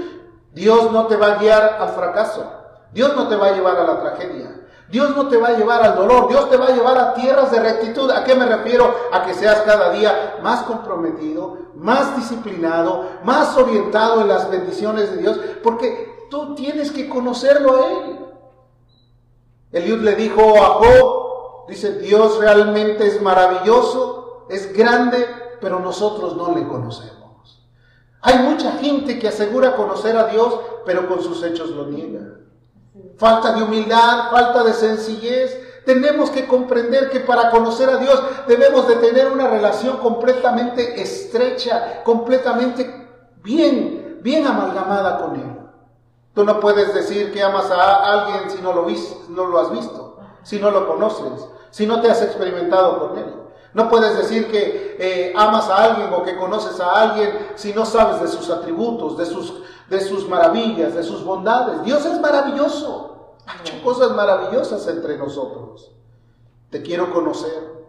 Dios 0.53 0.91
no 0.91 1.07
te 1.07 1.15
va 1.15 1.33
a 1.33 1.35
guiar 1.35 1.77
al 1.79 1.89
fracaso. 1.89 2.51
Dios 2.91 3.15
no 3.15 3.27
te 3.27 3.35
va 3.35 3.47
a 3.47 3.51
llevar 3.51 3.77
a 3.77 3.83
la 3.83 3.99
tragedia. 4.01 4.55
Dios 4.89 5.15
no 5.15 5.27
te 5.27 5.37
va 5.37 5.49
a 5.49 5.57
llevar 5.57 5.83
al 5.83 5.95
dolor. 5.95 6.27
Dios 6.27 6.49
te 6.49 6.57
va 6.57 6.65
a 6.65 6.71
llevar 6.71 6.97
a 6.97 7.13
tierras 7.13 7.51
de 7.51 7.59
rectitud. 7.59 8.09
¿A 8.09 8.23
qué 8.23 8.35
me 8.35 8.45
refiero? 8.45 8.93
A 9.11 9.23
que 9.23 9.33
seas 9.33 9.61
cada 9.61 9.91
día 9.91 10.39
más 10.41 10.63
comprometido, 10.63 11.57
más 11.75 12.15
disciplinado, 12.15 13.05
más 13.23 13.55
orientado 13.55 14.21
en 14.21 14.27
las 14.27 14.49
bendiciones 14.49 15.11
de 15.11 15.17
Dios, 15.17 15.39
porque 15.63 16.27
tú 16.31 16.55
tienes 16.55 16.91
que 16.91 17.07
conocerlo 17.07 17.75
a 17.75 17.87
Él. 17.91 18.19
Eliud 19.71 20.01
le 20.01 20.15
dijo 20.15 20.41
a 20.41 20.79
Job, 20.79 21.67
dice, 21.67 21.99
Dios 21.99 22.39
realmente 22.39 23.05
es 23.05 23.21
maravilloso, 23.21 24.47
es 24.49 24.75
grande, 24.75 25.27
pero 25.61 25.79
nosotros 25.79 26.35
no 26.35 26.55
le 26.55 26.67
conocemos. 26.67 27.18
Hay 28.21 28.39
mucha 28.39 28.73
gente 28.73 29.17
que 29.17 29.29
asegura 29.29 29.75
conocer 29.75 30.17
a 30.17 30.27
Dios, 30.27 30.59
pero 30.85 31.07
con 31.07 31.21
sus 31.23 31.41
hechos 31.43 31.69
lo 31.69 31.85
niega. 31.87 32.21
Falta 33.17 33.53
de 33.53 33.63
humildad, 33.63 34.29
falta 34.31 34.63
de 34.63 34.73
sencillez. 34.73 35.83
Tenemos 35.85 36.29
que 36.29 36.45
comprender 36.45 37.09
que 37.09 37.21
para 37.21 37.49
conocer 37.49 37.89
a 37.89 37.97
Dios 37.97 38.21
debemos 38.47 38.87
de 38.87 38.95
tener 38.97 39.31
una 39.31 39.47
relación 39.47 39.97
completamente 39.97 41.01
estrecha, 41.01 42.03
completamente 42.03 43.07
bien, 43.43 44.19
bien 44.21 44.45
amalgamada 44.45 45.17
con 45.19 45.35
Él. 45.35 45.59
Tú 46.33 46.43
no 46.43 46.59
puedes 46.59 46.93
decir 46.93 47.31
que 47.31 47.41
amas 47.41 47.71
a 47.71 48.03
alguien 48.03 48.49
si 48.49 48.61
no 48.61 48.73
lo, 48.73 48.87
no 49.29 49.47
lo 49.47 49.59
has 49.59 49.71
visto, 49.71 50.19
si 50.43 50.59
no 50.59 50.71
lo 50.71 50.87
conoces, 50.87 51.47
si 51.71 51.87
no 51.87 52.01
te 52.01 52.11
has 52.11 52.21
experimentado 52.21 52.99
con 52.99 53.17
Él. 53.17 53.33
No 53.73 53.89
puedes 53.89 54.17
decir 54.17 54.49
que 54.49 54.97
eh, 54.99 55.33
amas 55.35 55.69
a 55.69 55.83
alguien 55.83 56.11
o 56.13 56.23
que 56.23 56.35
conoces 56.35 56.79
a 56.79 57.01
alguien 57.01 57.49
si 57.55 57.73
no 57.73 57.85
sabes 57.85 58.21
de 58.21 58.27
sus 58.27 58.49
atributos, 58.49 59.17
de 59.17 59.25
sus, 59.25 59.61
de 59.89 59.99
sus 59.99 60.27
maravillas, 60.27 60.95
de 60.95 61.03
sus 61.03 61.23
bondades. 61.23 61.83
Dios 61.83 62.05
es 62.05 62.19
maravilloso. 62.19 63.35
Ha 63.45 63.59
hecho 63.61 63.81
cosas 63.83 64.11
maravillosas 64.11 64.87
entre 64.87 65.17
nosotros. 65.17 65.91
Te 66.69 66.81
quiero 66.81 67.13
conocer. 67.13 67.79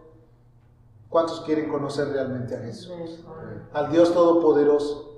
¿Cuántos 1.09 1.41
quieren 1.41 1.69
conocer 1.69 2.09
realmente 2.09 2.55
a 2.55 2.59
Jesús? 2.59 3.19
Al 3.73 3.91
Dios 3.91 4.13
Todopoderoso. 4.13 5.09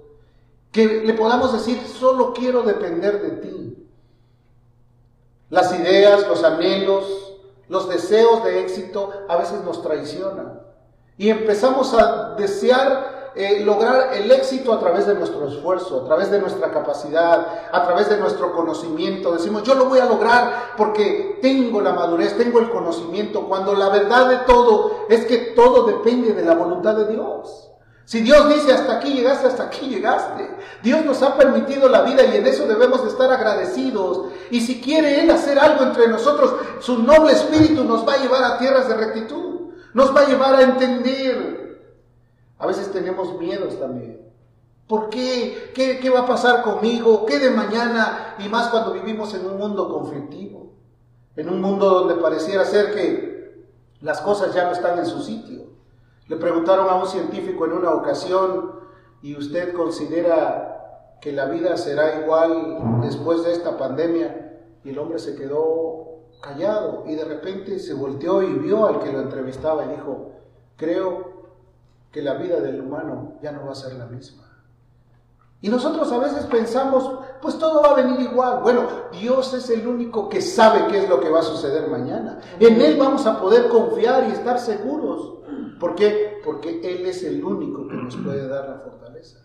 Que 0.72 1.04
le 1.04 1.14
podamos 1.14 1.54
decir, 1.54 1.80
solo 1.88 2.34
quiero 2.34 2.64
depender 2.64 3.22
de 3.22 3.30
ti. 3.42 3.88
Las 5.50 5.78
ideas, 5.78 6.28
los 6.28 6.44
anhelos, 6.44 7.33
los 7.74 7.90
deseos 7.90 8.44
de 8.44 8.62
éxito 8.62 9.10
a 9.28 9.36
veces 9.36 9.64
nos 9.66 9.82
traicionan. 9.82 10.62
Y 11.18 11.32
empezamos 11.32 11.92
a 11.96 12.36
desear 12.36 13.32
eh, 13.36 13.62
lograr 13.66 14.14
el 14.14 14.32
éxito 14.32 14.72
a 14.72 14.80
través 14.80 15.08
de 15.08 15.16
nuestro 15.16 15.48
esfuerzo, 15.48 16.02
a 16.02 16.06
través 16.06 16.30
de 16.30 16.40
nuestra 16.40 16.70
capacidad, 16.70 17.48
a 17.72 17.84
través 17.84 18.10
de 18.10 18.18
nuestro 18.18 18.54
conocimiento. 18.54 19.32
Decimos, 19.32 19.64
yo 19.64 19.74
lo 19.74 19.86
voy 19.86 19.98
a 19.98 20.06
lograr 20.06 20.76
porque 20.78 21.40
tengo 21.42 21.82
la 21.82 21.94
madurez, 21.94 22.38
tengo 22.38 22.60
el 22.60 22.70
conocimiento, 22.70 23.48
cuando 23.48 23.74
la 23.74 23.90
verdad 23.90 24.30
de 24.30 24.38
todo 24.46 25.08
es 25.10 25.26
que 25.26 25.38
todo 25.56 25.88
depende 25.88 26.34
de 26.34 26.46
la 26.46 26.54
voluntad 26.54 26.96
de 26.96 27.08
Dios. 27.12 27.72
Si 28.06 28.22
Dios 28.22 28.50
dice 28.50 28.74
hasta 28.74 28.98
aquí 28.98 29.14
llegaste, 29.14 29.48
hasta 29.48 29.64
aquí 29.64 29.88
llegaste. 29.88 30.50
Dios 30.82 31.06
nos 31.06 31.22
ha 31.22 31.38
permitido 31.38 31.88
la 31.88 32.02
vida 32.02 32.26
y 32.26 32.38
en 32.38 32.46
eso 32.46 32.68
debemos 32.68 33.04
de 33.04 33.10
estar 33.10 33.32
agradecidos. 33.32 34.28
Y 34.52 34.62
si 34.62 34.82
quiere 34.82 35.22
Él 35.22 35.32
hacer 35.32 35.58
algo 35.58 35.84
entre 35.84 36.08
nosotros, 36.08 36.54
su 36.80 37.02
noble 37.02 37.32
espíritu 37.32 37.84
nos 37.84 38.08
va 38.08 38.14
a 38.14 38.18
llevar 38.18 38.44
a 38.44 38.58
tierras 38.58 38.90
de 38.90 38.96
rectitud. 38.96 39.72
Nos 39.94 40.16
va 40.16 40.22
a 40.22 40.28
llevar 40.28 40.56
a 40.56 40.64
entender. 40.64 41.82
A 42.58 42.68
veces 42.68 42.92
tenemos 42.92 43.40
miedos 43.40 43.80
también. 43.80 44.22
¿Por 44.88 45.10
qué? 45.10 45.72
qué? 45.74 46.00
¿Qué 46.00 46.10
va 46.10 46.22
a 46.22 46.26
pasar 46.26 46.62
conmigo? 46.62 47.26
¿Qué 47.26 47.40
de 47.40 47.52
mañana? 47.52 48.36
Y 48.40 48.50
más 48.50 48.68
cuando 48.68 48.92
vivimos 48.92 49.34
en 49.34 49.46
un 49.46 49.58
mundo 49.58 49.90
conflictivo. 49.90 50.74
En 51.36 51.50
un 51.50 51.62
mundo 51.62 51.90
donde 51.90 52.16
pareciera 52.16 52.66
ser 52.66 52.94
que 52.94 53.66
las 54.02 54.20
cosas 54.20 54.54
ya 54.54 54.66
no 54.66 54.74
están 54.74 55.00
en 55.00 55.06
su 55.06 55.22
sitio. 55.22 55.64
Le 56.28 56.38
preguntaron 56.38 56.90
a 56.90 56.96
un 56.96 57.08
científico 57.08 57.66
en 57.66 57.74
una 57.74 57.92
ocasión, 57.94 58.80
¿y 59.22 59.36
usted 59.36 59.74
considera 59.74 61.18
que 61.22 61.32
la 61.32 61.46
vida 61.46 61.78
será 61.78 62.22
igual 62.22 63.02
después 63.02 63.44
de 63.44 63.54
esta 63.54 63.78
pandemia? 63.78 64.60
Y 64.84 64.90
el 64.90 65.00
hombre 65.00 65.20
se 65.20 65.36
quedó 65.36 66.04
callado 66.42 67.04
y 67.08 67.16
de 67.16 67.26
repente 67.26 67.80
se 67.80 67.94
volteó 67.94 68.42
y 68.42 68.54
vio 68.54 68.86
al 68.86 69.00
que 69.00 69.12
lo 69.12 69.22
entrevistaba 69.22 69.86
y 69.86 69.90
dijo, 69.90 70.32
creo 70.76 71.34
que 72.12 72.22
la 72.22 72.36
vida 72.36 72.60
del 72.60 72.82
humano 72.82 73.40
ya 73.42 73.52
no 73.52 73.66
va 73.66 73.72
a 73.72 73.76
ser 73.76 73.94
la 73.94 74.06
misma. 74.06 74.53
Y 75.64 75.70
nosotros 75.70 76.12
a 76.12 76.20
veces 76.20 76.46
pensamos, 76.48 77.10
pues 77.42 77.58
todo 77.58 77.82
va 77.82 77.92
a 77.92 77.94
venir 77.94 78.20
igual. 78.20 78.60
Bueno, 78.62 78.82
Dios 79.14 79.54
es 79.54 79.70
el 79.70 79.88
único 79.88 80.28
que 80.28 80.42
sabe 80.42 80.88
qué 80.88 81.04
es 81.04 81.10
lo 81.10 81.22
que 81.22 81.30
va 81.30 81.40
a 81.40 81.44
suceder 81.44 81.88
mañana. 81.88 82.42
En 82.60 82.82
Él 82.82 82.98
vamos 83.00 83.26
a 83.26 83.40
poder 83.40 83.70
confiar 83.70 84.28
y 84.28 84.34
estar 84.34 84.60
seguros. 84.60 85.36
¿Por 85.80 85.96
qué? 85.96 86.42
Porque 86.44 86.82
Él 86.84 87.06
es 87.06 87.24
el 87.24 87.42
único 87.42 87.88
que 87.88 87.96
nos 87.96 88.14
puede 88.18 88.46
dar 88.46 88.68
la 88.68 88.80
fortaleza. 88.80 89.40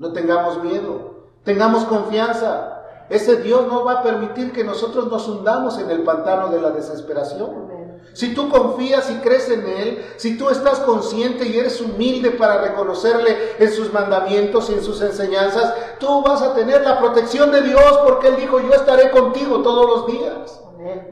No 0.00 0.12
tengamos 0.12 0.64
miedo, 0.64 1.28
tengamos 1.44 1.84
confianza. 1.84 2.82
Ese 3.08 3.36
Dios 3.36 3.68
no 3.68 3.84
va 3.84 4.00
a 4.00 4.02
permitir 4.02 4.50
que 4.50 4.64
nosotros 4.64 5.12
nos 5.12 5.28
hundamos 5.28 5.78
en 5.78 5.92
el 5.92 6.02
pantano 6.02 6.48
de 6.48 6.60
la 6.60 6.72
desesperación. 6.72 7.71
Si 8.14 8.34
tú 8.34 8.50
confías 8.50 9.10
y 9.10 9.14
crees 9.16 9.48
en 9.48 9.66
Él, 9.66 10.14
si 10.16 10.36
tú 10.36 10.50
estás 10.50 10.80
consciente 10.80 11.46
y 11.46 11.58
eres 11.58 11.80
humilde 11.80 12.30
para 12.32 12.58
reconocerle 12.58 13.56
en 13.58 13.72
sus 13.72 13.92
mandamientos 13.92 14.68
y 14.68 14.74
en 14.74 14.84
sus 14.84 15.00
enseñanzas, 15.00 15.72
tú 15.98 16.22
vas 16.22 16.42
a 16.42 16.54
tener 16.54 16.82
la 16.82 16.98
protección 16.98 17.50
de 17.50 17.62
Dios 17.62 18.00
porque 18.04 18.28
Él 18.28 18.36
dijo, 18.36 18.60
yo 18.60 18.72
estaré 18.74 19.10
contigo 19.10 19.62
todos 19.62 19.86
los 19.86 20.06
días. 20.06 20.60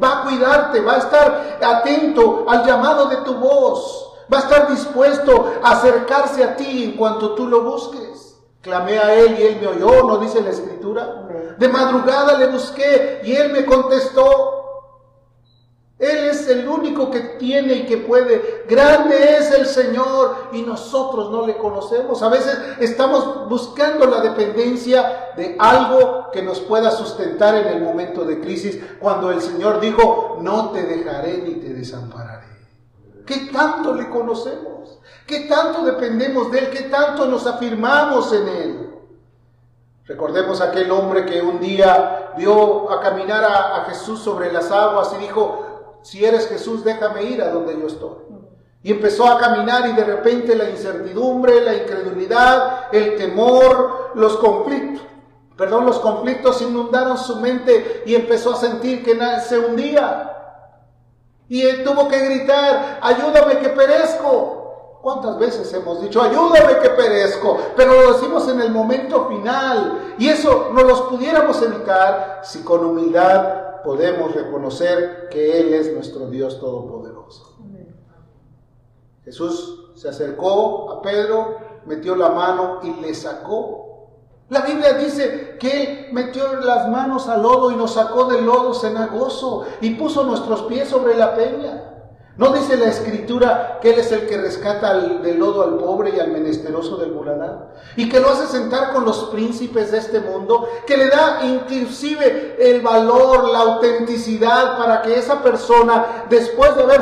Va 0.03 0.21
a 0.21 0.23
cuidarte, 0.25 0.81
va 0.81 0.95
a 0.95 0.99
estar 0.99 1.59
atento 1.63 2.45
al 2.49 2.67
llamado 2.67 3.07
de 3.07 3.17
tu 3.19 3.35
voz. 3.37 4.09
Va 4.33 4.39
a 4.39 4.43
estar 4.43 4.69
dispuesto 4.69 5.55
a 5.63 5.73
acercarse 5.73 6.45
a 6.45 6.57
ti 6.57 6.85
en 6.85 6.97
cuanto 6.97 7.35
tú 7.35 7.49
lo 7.49 7.63
busques. 7.63 8.37
Clamé 8.61 8.99
a 8.99 9.15
Él 9.15 9.37
y 9.39 9.43
Él 9.43 9.59
me 9.61 9.69
oyó, 9.69 10.05
¿no 10.07 10.19
dice 10.19 10.43
la 10.43 10.51
Escritura? 10.51 11.29
De 11.59 11.69
madrugada 11.69 12.37
le 12.37 12.47
busqué 12.49 13.23
y 13.25 13.35
Él 13.35 13.53
me 13.53 13.65
contestó. 13.65 14.60
Él 16.01 16.31
es 16.31 16.49
el 16.49 16.67
único 16.67 17.11
que 17.11 17.21
tiene 17.21 17.75
y 17.75 17.87
que 17.87 17.99
puede. 17.99 18.65
Grande 18.67 19.37
es 19.37 19.51
el 19.51 19.67
Señor 19.67 20.49
y 20.51 20.63
nosotros 20.63 21.31
no 21.31 21.47
le 21.47 21.59
conocemos. 21.59 22.23
A 22.23 22.31
veces 22.31 22.59
estamos 22.81 23.47
buscando 23.51 24.07
la 24.07 24.23
dependencia 24.23 25.33
de 25.37 25.57
algo 25.59 26.31
que 26.33 26.41
nos 26.41 26.59
pueda 26.61 26.91
sustentar 26.91 27.55
en 27.55 27.67
el 27.69 27.83
momento 27.83 28.25
de 28.25 28.41
crisis, 28.41 28.83
cuando 28.99 29.31
el 29.31 29.43
Señor 29.43 29.79
dijo, 29.79 30.39
no 30.41 30.71
te 30.71 30.85
dejaré 30.85 31.43
ni 31.43 31.57
te 31.57 31.75
desampararé. 31.75 32.47
¿Qué 33.27 33.51
tanto 33.53 33.95
le 33.95 34.09
conocemos? 34.09 35.01
¿Qué 35.27 35.41
tanto 35.41 35.85
dependemos 35.85 36.51
de 36.51 36.61
Él? 36.61 36.71
¿Qué 36.71 36.85
tanto 36.85 37.27
nos 37.27 37.47
afirmamos 37.47 38.33
en 38.33 38.49
Él? 38.49 38.91
Recordemos 40.07 40.61
aquel 40.61 40.91
hombre 40.91 41.25
que 41.25 41.41
un 41.41 41.61
día 41.61 42.33
vio 42.37 42.91
a 42.91 43.01
caminar 43.01 43.45
a, 43.45 43.85
Jesús 43.85 44.21
sobre 44.21 44.53
las 44.53 44.71
aguas 44.73 45.13
y 45.17 45.23
dijo, 45.23 45.70
si 46.03 46.25
eres 46.25 46.49
Jesús, 46.49 46.85
déjame 46.85 47.25
ir 47.25 47.43
a 47.43 47.51
donde 47.51 47.79
yo 47.79 47.87
estoy. 47.87 48.17
Y 48.83 48.93
empezó 48.93 49.27
a 49.27 49.39
caminar 49.39 49.89
y 49.89 49.93
de 49.93 50.05
repente 50.05 50.57
la 50.57 50.71
incertidumbre, 50.71 51.61
la 51.61 51.75
incredulidad, 51.75 52.87
el 52.93 53.17
temor, 53.17 54.13
los 54.15 54.39
conflictos, 54.39 55.07
perdón, 55.57 55.85
los 55.85 55.99
conflictos 55.99 56.63
inundaron 56.63 57.19
su 57.19 57.37
mente 57.37 58.03
y 58.07 58.15
empezó 58.15 58.55
a 58.55 58.57
sentir 58.57 59.05
que 59.05 59.19
se 59.47 59.59
hundía. 59.59 60.27
Y 61.49 61.63
él 61.63 61.85
tuvo 61.85 62.09
que 62.09 62.19
gritar, 62.19 63.01
ayúdame 63.03 63.59
que 63.59 63.69
perezco. 63.69 64.99
¿Cuántas 65.03 65.39
veces 65.39 65.73
hemos 65.75 66.01
dicho, 66.01 66.23
ayúdame 66.23 66.79
que 66.79 66.91
perezco? 66.91 67.59
Pero 67.77 67.93
lo 67.93 68.13
decimos 68.15 68.49
en 68.49 68.61
el 68.61 68.71
momento 68.71 69.29
final. 69.29 70.15
Y 70.19 70.29
eso 70.29 70.71
no 70.73 70.83
los 70.83 71.03
pudiéramos 71.03 71.61
evitar 71.61 72.41
si 72.45 72.63
con 72.63 72.85
humildad 72.85 73.60
podemos 73.83 74.35
reconocer 74.35 75.29
que 75.31 75.61
Él 75.61 75.75
es 75.75 75.93
nuestro 75.93 76.29
Dios 76.29 76.61
Todopoderoso. 76.61 77.57
Jesús 79.25 79.93
se 79.95 80.09
acercó 80.09 80.91
a 80.91 81.03
Pedro, 81.03 81.59
metió 81.87 82.17
la 82.17 82.31
mano 82.31 82.81
y 82.83 83.01
le 83.01 83.15
sacó. 83.15 84.09
La 84.49 84.63
Biblia 84.63 84.95
dice 84.95 85.57
que 85.61 85.83
Él 85.83 86.09
metió 86.13 86.61
las 86.61 86.89
manos 86.89 87.29
al 87.29 87.43
lodo 87.43 87.71
y 87.71 87.77
nos 87.77 87.93
sacó 87.95 88.25
del 88.25 88.45
lodo 88.45 88.75
cenagoso 88.75 89.65
y 89.81 89.91
puso 89.91 90.25
nuestros 90.25 90.63
pies 90.63 90.89
sobre 90.89 91.17
la 91.17 91.35
peña. 91.35 91.90
¿No 92.41 92.55
dice 92.55 92.79
la 92.79 92.87
escritura 92.87 93.79
que 93.83 93.93
Él 93.93 94.01
es 94.01 94.11
el 94.13 94.27
que 94.27 94.39
rescata 94.39 94.95
del 94.99 95.39
lodo 95.39 95.63
al 95.63 95.77
pobre 95.77 96.15
y 96.17 96.21
al 96.21 96.31
menesteroso 96.31 96.97
del 96.97 97.13
muladar? 97.13 97.75
Y 97.97 98.09
que 98.09 98.19
lo 98.19 98.31
hace 98.31 98.47
sentar 98.47 98.95
con 98.95 99.05
los 99.05 99.25
príncipes 99.25 99.93
de 99.93 99.99
este 99.99 100.21
mundo, 100.21 100.67
que 100.87 100.97
le 100.97 101.11
da 101.11 101.45
inclusive 101.45 102.57
el 102.59 102.81
valor, 102.81 103.51
la 103.51 103.59
autenticidad 103.59 104.79
para 104.79 105.03
que 105.03 105.19
esa 105.19 105.43
persona, 105.43 106.25
después 106.31 106.75
de 106.77 106.83
haber, 106.85 107.01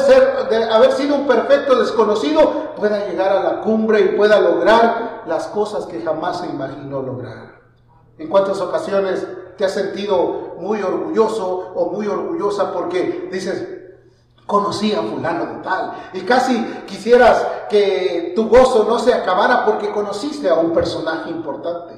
de 0.48 0.64
haber 0.64 0.90
sido 0.90 1.14
un 1.14 1.28
perfecto 1.28 1.78
desconocido, 1.78 2.74
pueda 2.74 3.06
llegar 3.06 3.30
a 3.30 3.40
la 3.40 3.60
cumbre 3.60 4.00
y 4.00 4.16
pueda 4.16 4.40
lograr 4.40 5.22
las 5.28 5.46
cosas 5.46 5.86
que 5.86 6.00
jamás 6.00 6.40
se 6.40 6.46
imaginó 6.46 7.00
lograr. 7.00 7.60
¿En 8.18 8.28
cuántas 8.28 8.60
ocasiones 8.60 9.24
te 9.56 9.64
has 9.64 9.72
sentido 9.72 10.56
muy 10.58 10.82
orgulloso 10.82 11.70
o 11.76 11.92
muy 11.92 12.08
orgullosa 12.08 12.72
porque 12.72 13.28
dices, 13.30 13.77
conocí 14.48 14.94
a 14.94 15.02
fulano 15.02 15.44
de 15.44 15.62
tal. 15.62 15.92
Y 16.14 16.22
casi 16.22 16.58
quisieras 16.86 17.46
que 17.68 18.32
tu 18.34 18.48
gozo 18.48 18.84
no 18.88 18.98
se 18.98 19.12
acabara 19.12 19.64
porque 19.66 19.90
conociste 19.90 20.48
a 20.48 20.54
un 20.54 20.72
personaje 20.72 21.30
importante. 21.30 21.94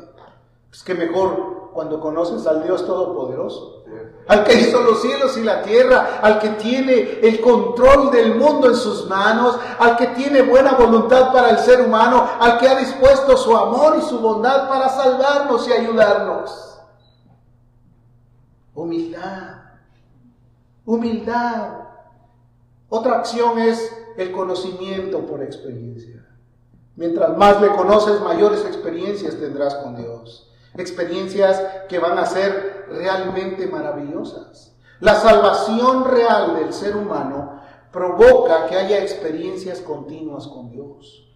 Es 0.70 0.82
que 0.82 0.94
mejor 0.94 1.70
cuando 1.72 2.00
conoces 2.00 2.46
al 2.48 2.64
Dios 2.64 2.84
Todopoderoso, 2.84 3.84
al 4.26 4.44
que 4.44 4.54
hizo 4.54 4.80
los 4.82 5.00
cielos 5.00 5.36
y 5.38 5.44
la 5.44 5.62
tierra, 5.62 6.18
al 6.22 6.40
que 6.40 6.50
tiene 6.50 7.20
el 7.22 7.40
control 7.40 8.10
del 8.10 8.34
mundo 8.34 8.66
en 8.66 8.74
sus 8.74 9.06
manos, 9.08 9.56
al 9.78 9.96
que 9.96 10.08
tiene 10.08 10.42
buena 10.42 10.72
voluntad 10.72 11.32
para 11.32 11.50
el 11.50 11.58
ser 11.58 11.80
humano, 11.82 12.28
al 12.40 12.58
que 12.58 12.68
ha 12.68 12.76
dispuesto 12.76 13.36
su 13.36 13.56
amor 13.56 13.96
y 13.96 14.02
su 14.02 14.18
bondad 14.18 14.68
para 14.68 14.88
salvarnos 14.88 15.68
y 15.68 15.72
ayudarnos. 15.72 16.80
Humildad, 18.74 19.54
humildad. 20.84 21.89
Otra 22.90 23.18
acción 23.18 23.58
es 23.60 23.96
el 24.16 24.32
conocimiento 24.32 25.24
por 25.24 25.42
experiencia. 25.42 26.26
Mientras 26.96 27.36
más 27.38 27.60
le 27.62 27.68
conoces, 27.68 28.20
mayores 28.20 28.64
experiencias 28.66 29.38
tendrás 29.38 29.76
con 29.76 29.96
Dios. 29.96 30.52
Experiencias 30.76 31.62
que 31.88 32.00
van 32.00 32.18
a 32.18 32.26
ser 32.26 32.86
realmente 32.90 33.68
maravillosas. 33.68 34.76
La 34.98 35.14
salvación 35.14 36.04
real 36.04 36.56
del 36.56 36.72
ser 36.72 36.96
humano 36.96 37.62
provoca 37.92 38.66
que 38.66 38.76
haya 38.76 38.98
experiencias 38.98 39.80
continuas 39.80 40.48
con 40.48 40.70
Dios. 40.70 41.28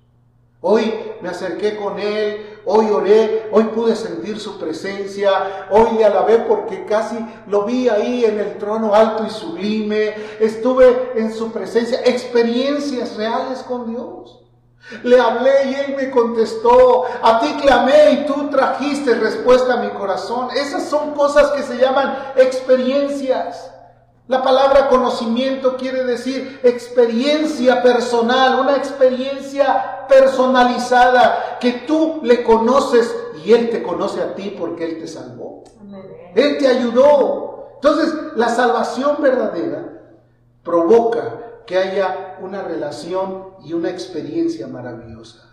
Hoy 0.60 0.92
me 1.20 1.28
acerqué 1.28 1.76
con 1.76 2.00
Él, 2.00 2.53
hoy 2.66 2.90
oré, 2.90 3.48
hoy 3.52 3.64
pude 3.64 3.96
sentir 3.96 4.40
su 4.40 4.58
presencia, 4.58 5.66
hoy 5.70 5.98
le 5.98 6.04
alabé 6.04 6.38
porque 6.40 6.84
casi 6.84 7.16
lo 7.46 7.64
vi 7.64 7.88
ahí 7.88 8.24
en 8.24 8.38
el 8.38 8.58
trono 8.58 8.94
alto 8.94 9.24
y 9.26 9.30
sublime, 9.30 10.14
estuve 10.40 11.12
en 11.16 11.32
su 11.32 11.52
presencia, 11.52 12.00
experiencias 12.04 13.16
reales 13.16 13.60
con 13.60 13.90
Dios. 13.90 14.40
Le 15.02 15.18
hablé 15.18 15.70
y 15.70 15.74
Él 15.74 15.94
me 15.96 16.10
contestó, 16.10 17.04
a 17.22 17.40
ti 17.40 17.56
clamé 17.60 18.10
y 18.12 18.26
tú 18.26 18.50
trajiste 18.50 19.14
respuesta 19.14 19.74
a 19.74 19.76
mi 19.78 19.88
corazón. 19.90 20.48
Esas 20.54 20.88
son 20.88 21.12
cosas 21.12 21.52
que 21.52 21.62
se 21.62 21.78
llaman 21.78 22.16
experiencias. 22.36 23.73
La 24.26 24.42
palabra 24.42 24.88
conocimiento 24.88 25.76
quiere 25.76 26.02
decir 26.04 26.60
experiencia 26.62 27.82
personal, 27.82 28.58
una 28.58 28.76
experiencia 28.76 30.06
personalizada 30.08 31.58
que 31.60 31.72
tú 31.86 32.20
le 32.22 32.42
conoces 32.42 33.14
y 33.44 33.52
Él 33.52 33.68
te 33.68 33.82
conoce 33.82 34.22
a 34.22 34.34
ti 34.34 34.54
porque 34.58 34.84
Él 34.86 34.98
te 34.98 35.08
salvó. 35.08 35.64
Él 36.34 36.56
te 36.58 36.66
ayudó. 36.66 37.68
Entonces, 37.74 38.14
la 38.34 38.48
salvación 38.48 39.16
verdadera 39.20 40.00
provoca 40.62 41.40
que 41.66 41.76
haya 41.76 42.38
una 42.40 42.62
relación 42.62 43.50
y 43.62 43.74
una 43.74 43.90
experiencia 43.90 44.66
maravillosa. 44.66 45.50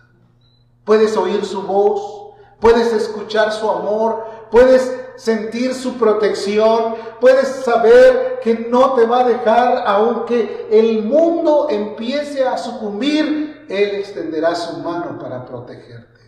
Puedes 0.84 1.14
oír 1.18 1.44
su 1.44 1.62
voz, 1.62 2.34
puedes 2.58 2.90
escuchar 2.94 3.52
su 3.52 3.68
amor, 3.70 4.24
puedes 4.50 4.98
sentir 5.16 5.74
su 5.74 5.94
protección, 5.94 6.94
puedes 7.20 7.48
saber 7.48 8.31
que 8.42 8.68
no 8.70 8.94
te 8.94 9.06
va 9.06 9.20
a 9.20 9.28
dejar 9.28 9.84
aunque 9.86 10.68
el 10.70 11.04
mundo 11.04 11.68
empiece 11.70 12.46
a 12.46 12.58
sucumbir, 12.58 13.66
Él 13.68 13.96
extenderá 13.96 14.54
su 14.54 14.78
mano 14.78 15.18
para 15.18 15.44
protegerte. 15.44 16.20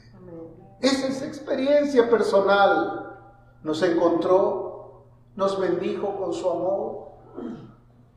Esa 0.80 1.08
es 1.08 1.22
experiencia 1.22 2.08
personal. 2.08 3.16
Nos 3.62 3.82
encontró, 3.82 5.04
nos 5.36 5.58
bendijo 5.58 6.16
con 6.16 6.34
su 6.34 6.50
amor, 6.50 7.08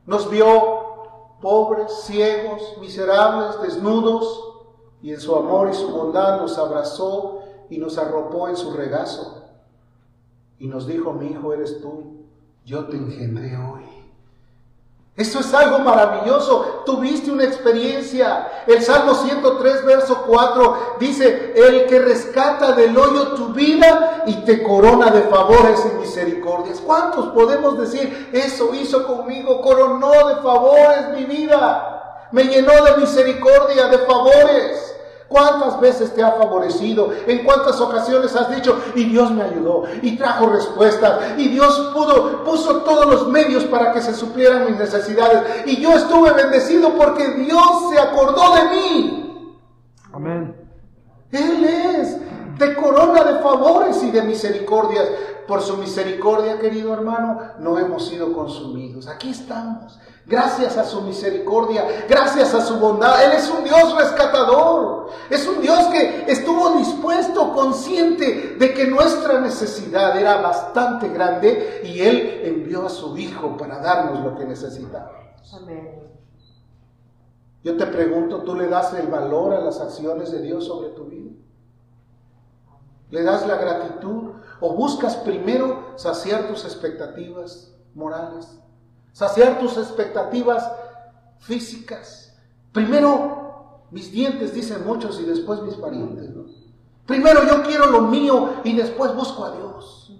nos 0.04 0.28
vio 0.30 1.38
pobres, 1.40 1.92
ciegos, 2.04 2.76
miserables, 2.80 3.60
desnudos, 3.62 4.44
y 5.00 5.12
en 5.12 5.20
su 5.20 5.34
amor 5.34 5.70
y 5.70 5.74
su 5.74 5.88
bondad 5.90 6.40
nos 6.40 6.58
abrazó 6.58 7.40
y 7.70 7.78
nos 7.78 7.98
arropó 7.98 8.48
en 8.48 8.56
su 8.56 8.72
regazo 8.72 9.38
y 10.58 10.66
nos 10.66 10.86
dijo, 10.86 11.12
mi 11.12 11.26
hijo 11.28 11.52
eres 11.52 11.80
tú, 11.80 12.17
yo 12.68 12.84
te 12.84 12.96
engendré 12.96 13.56
hoy. 13.56 13.82
Esto 15.16 15.40
es 15.40 15.52
algo 15.54 15.78
maravilloso. 15.80 16.82
Tuviste 16.84 17.30
una 17.30 17.44
experiencia. 17.44 18.46
El 18.66 18.82
Salmo 18.82 19.14
103, 19.14 19.84
verso 19.84 20.22
4 20.26 20.96
dice, 21.00 21.54
el 21.56 21.86
que 21.86 21.98
rescata 21.98 22.72
del 22.72 22.96
hoyo 22.96 23.28
tu 23.28 23.48
vida 23.48 24.22
y 24.26 24.34
te 24.44 24.62
corona 24.62 25.10
de 25.10 25.22
favores 25.22 25.82
y 25.86 25.98
misericordias. 25.98 26.78
¿Cuántos 26.80 27.28
podemos 27.28 27.78
decir, 27.78 28.30
eso 28.32 28.72
hizo 28.74 29.06
conmigo, 29.06 29.62
coronó 29.62 30.28
de 30.28 30.36
favores 30.36 31.08
mi 31.14 31.24
vida? 31.24 32.28
Me 32.30 32.44
llenó 32.44 32.84
de 32.84 32.98
misericordia, 32.98 33.88
de 33.88 33.98
favores. 33.98 34.94
¿Cuántas 35.28 35.78
veces 35.78 36.14
te 36.14 36.22
ha 36.22 36.32
favorecido? 36.32 37.10
¿En 37.26 37.44
cuántas 37.44 37.78
ocasiones 37.80 38.34
has 38.34 38.54
dicho, 38.54 38.80
y 38.94 39.04
Dios 39.04 39.30
me 39.30 39.42
ayudó, 39.42 39.84
y 40.00 40.16
trajo 40.16 40.46
respuestas, 40.46 41.20
y 41.36 41.48
Dios 41.48 41.90
pudo, 41.94 42.44
puso 42.44 42.78
todos 42.78 43.06
los 43.06 43.28
medios 43.28 43.64
para 43.64 43.92
que 43.92 44.00
se 44.00 44.14
suplieran 44.14 44.64
mis 44.64 44.78
necesidades, 44.78 45.66
y 45.66 45.80
yo 45.82 45.92
estuve 45.92 46.32
bendecido 46.32 46.94
porque 46.94 47.28
Dios 47.28 47.90
se 47.90 47.98
acordó 47.98 48.54
de 48.56 48.64
mí? 48.70 49.54
Amén. 50.12 50.56
Él 51.30 51.64
es 51.64 52.16
de 52.58 52.74
corona 52.74 53.24
de 53.24 53.40
favores 53.40 54.02
y 54.02 54.10
de 54.10 54.22
misericordias. 54.22 55.06
Por 55.46 55.62
su 55.62 55.78
misericordia, 55.78 56.58
querido 56.58 56.92
hermano, 56.92 57.40
no 57.58 57.78
hemos 57.78 58.06
sido 58.06 58.34
consumidos. 58.34 59.08
Aquí 59.08 59.30
estamos. 59.30 59.98
Gracias 60.26 60.76
a 60.76 60.84
su 60.84 61.00
misericordia, 61.00 62.04
gracias 62.06 62.52
a 62.52 62.60
su 62.60 62.78
bondad. 62.78 63.24
Él 63.24 63.32
es 63.32 63.48
un 63.48 63.64
Dios 63.64 63.96
rescatador. 63.96 65.08
Es 65.30 65.48
un 65.48 65.62
Dios 65.62 65.86
que 65.86 66.26
estuvo 66.28 66.76
dispuesto, 66.76 67.54
consciente 67.54 68.56
de 68.58 68.74
que 68.74 68.86
nuestra 68.86 69.40
necesidad 69.40 70.18
era 70.18 70.42
bastante 70.42 71.08
grande 71.08 71.80
y 71.82 72.02
Él 72.02 72.42
envió 72.44 72.84
a 72.84 72.90
su 72.90 73.16
Hijo 73.16 73.56
para 73.56 73.78
darnos 73.78 74.22
lo 74.22 74.36
que 74.36 74.44
necesitábamos. 74.44 75.54
Amén. 75.54 76.02
Yo 77.64 77.76
te 77.78 77.86
pregunto, 77.86 78.42
¿tú 78.42 78.54
le 78.54 78.68
das 78.68 78.92
el 78.92 79.06
valor 79.06 79.54
a 79.54 79.60
las 79.60 79.80
acciones 79.80 80.30
de 80.30 80.42
Dios 80.42 80.66
sobre 80.66 80.90
tu 80.90 81.04
vida? 81.06 81.27
¿Le 83.10 83.22
das 83.22 83.46
la 83.46 83.56
gratitud? 83.56 84.32
¿O 84.60 84.74
buscas 84.74 85.16
primero 85.16 85.92
saciar 85.96 86.48
tus 86.48 86.64
expectativas 86.64 87.74
morales? 87.94 88.58
Saciar 89.12 89.58
tus 89.58 89.76
expectativas 89.76 90.70
físicas. 91.38 92.36
Primero 92.72 93.38
mis 93.90 94.12
dientes, 94.12 94.52
dicen 94.52 94.86
muchos, 94.86 95.18
y 95.20 95.24
después 95.24 95.62
mis 95.62 95.74
parientes. 95.74 96.30
Primero 97.06 97.44
yo 97.46 97.62
quiero 97.62 97.86
lo 97.86 98.02
mío 98.02 98.50
y 98.64 98.76
después 98.76 99.14
busco 99.14 99.44
a 99.44 99.52
Dios. 99.52 100.12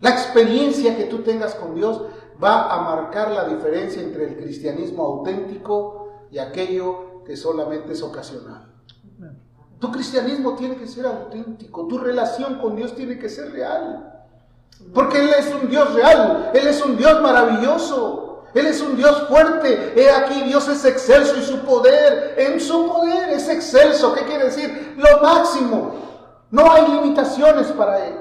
La 0.00 0.10
experiencia 0.10 0.96
que 0.96 1.04
tú 1.04 1.22
tengas 1.22 1.54
con 1.54 1.74
Dios 1.74 2.02
va 2.42 2.72
a 2.72 2.82
marcar 2.82 3.30
la 3.32 3.48
diferencia 3.48 4.02
entre 4.02 4.26
el 4.26 4.36
cristianismo 4.36 5.04
auténtico 5.04 6.08
y 6.30 6.38
aquello 6.38 7.24
que 7.24 7.36
solamente 7.36 7.94
es 7.94 8.02
ocasional. 8.02 8.67
Tu 9.78 9.92
cristianismo 9.92 10.54
tiene 10.54 10.76
que 10.76 10.88
ser 10.88 11.06
auténtico, 11.06 11.86
tu 11.86 11.98
relación 11.98 12.58
con 12.58 12.74
Dios 12.74 12.94
tiene 12.94 13.18
que 13.18 13.28
ser 13.28 13.52
real. 13.52 14.24
Porque 14.92 15.18
Él 15.18 15.30
es 15.38 15.52
un 15.54 15.68
Dios 15.68 15.92
real, 15.94 16.50
Él 16.54 16.66
es 16.66 16.84
un 16.84 16.96
Dios 16.96 17.20
maravilloso. 17.22 18.24
Él 18.54 18.66
es 18.66 18.80
un 18.80 18.96
Dios 18.96 19.28
fuerte. 19.28 19.92
He 19.94 20.10
aquí, 20.10 20.42
Dios 20.42 20.68
es 20.68 20.84
excelso 20.84 21.36
y 21.36 21.42
su 21.42 21.58
poder, 21.60 22.34
en 22.38 22.58
su 22.60 22.86
poder 22.86 23.30
es 23.30 23.48
excelso. 23.48 24.14
¿Qué 24.14 24.24
quiere 24.24 24.44
decir? 24.44 24.94
Lo 24.96 25.20
máximo. 25.22 25.92
No 26.50 26.72
hay 26.72 26.88
limitaciones 26.88 27.66
para 27.68 28.06
Él. 28.06 28.16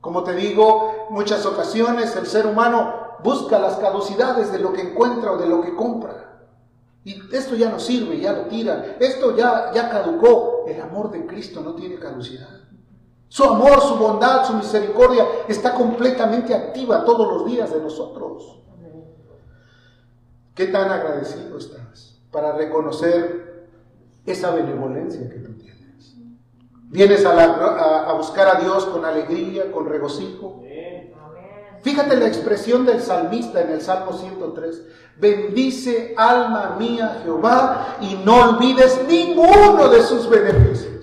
Como 0.00 0.24
te 0.24 0.34
digo, 0.34 1.06
muchas 1.10 1.46
ocasiones 1.46 2.14
el 2.16 2.26
ser 2.26 2.46
humano 2.46 2.94
busca 3.22 3.58
las 3.58 3.76
caducidades 3.76 4.52
de 4.52 4.58
lo 4.58 4.72
que 4.72 4.82
encuentra 4.82 5.32
o 5.32 5.38
de 5.38 5.46
lo 5.46 5.60
que 5.60 5.74
compra. 5.74 6.27
Y 7.04 7.22
esto 7.34 7.54
ya 7.54 7.70
no 7.70 7.78
sirve, 7.78 8.20
ya 8.20 8.32
lo 8.32 8.42
tira. 8.42 8.96
Esto 9.00 9.36
ya, 9.36 9.70
ya 9.74 9.88
caducó. 9.88 10.64
El 10.66 10.80
amor 10.80 11.10
de 11.10 11.26
Cristo 11.26 11.60
no 11.60 11.74
tiene 11.74 11.96
caducidad. 11.96 12.48
Su 13.28 13.44
amor, 13.44 13.80
su 13.82 13.96
bondad, 13.96 14.46
su 14.46 14.54
misericordia 14.54 15.26
está 15.48 15.74
completamente 15.74 16.54
activa 16.54 17.04
todos 17.04 17.28
los 17.28 17.46
días 17.46 17.72
de 17.72 17.80
nosotros. 17.80 18.58
¿Qué 20.54 20.66
tan 20.66 20.90
agradecido 20.90 21.56
estás 21.56 22.20
para 22.32 22.52
reconocer 22.52 23.68
esa 24.26 24.50
benevolencia 24.50 25.28
que 25.28 25.38
tú 25.38 25.52
tienes? 25.52 26.16
¿Vienes 26.90 27.24
a, 27.24 28.10
a 28.10 28.12
buscar 28.14 28.56
a 28.56 28.60
Dios 28.60 28.86
con 28.86 29.04
alegría, 29.04 29.70
con 29.70 29.88
regocijo? 29.88 30.62
Fíjate 31.82 32.16
la 32.16 32.26
expresión 32.26 32.84
del 32.84 33.02
salmista 33.02 33.60
en 33.60 33.70
el 33.70 33.80
Salmo 33.80 34.12
103. 34.12 34.82
Bendice 35.16 36.14
alma 36.16 36.76
mía 36.78 37.20
Jehová 37.24 37.96
y 38.00 38.14
no 38.24 38.50
olvides 38.50 39.00
ninguno 39.08 39.88
de 39.88 40.02
sus 40.02 40.28
beneficios. 40.28 40.98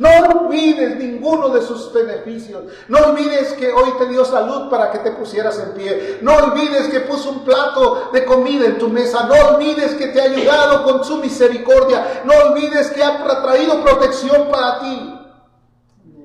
No 0.00 0.08
olvides 0.08 0.96
ninguno 0.96 1.50
de 1.50 1.60
sus 1.60 1.92
beneficios. 1.92 2.64
No 2.88 2.98
olvides 3.00 3.52
que 3.52 3.70
hoy 3.70 3.90
te 3.98 4.06
dio 4.06 4.24
salud 4.24 4.70
para 4.70 4.90
que 4.90 4.98
te 5.00 5.10
pusieras 5.10 5.58
en 5.58 5.72
pie. 5.72 6.18
No 6.22 6.36
olvides 6.36 6.88
que 6.88 7.00
puso 7.00 7.28
un 7.28 7.44
plato 7.44 8.08
de 8.10 8.24
comida 8.24 8.64
en 8.64 8.78
tu 8.78 8.88
mesa. 8.88 9.24
No 9.24 9.34
olvides 9.54 9.94
que 9.96 10.06
te 10.06 10.22
ha 10.22 10.24
ayudado 10.24 10.84
con 10.84 11.04
su 11.04 11.18
misericordia. 11.18 12.22
No 12.24 12.32
olvides 12.48 12.88
que 12.92 13.04
ha 13.04 13.42
traído 13.42 13.82
protección 13.82 14.48
para 14.50 14.80
ti. 14.80 15.14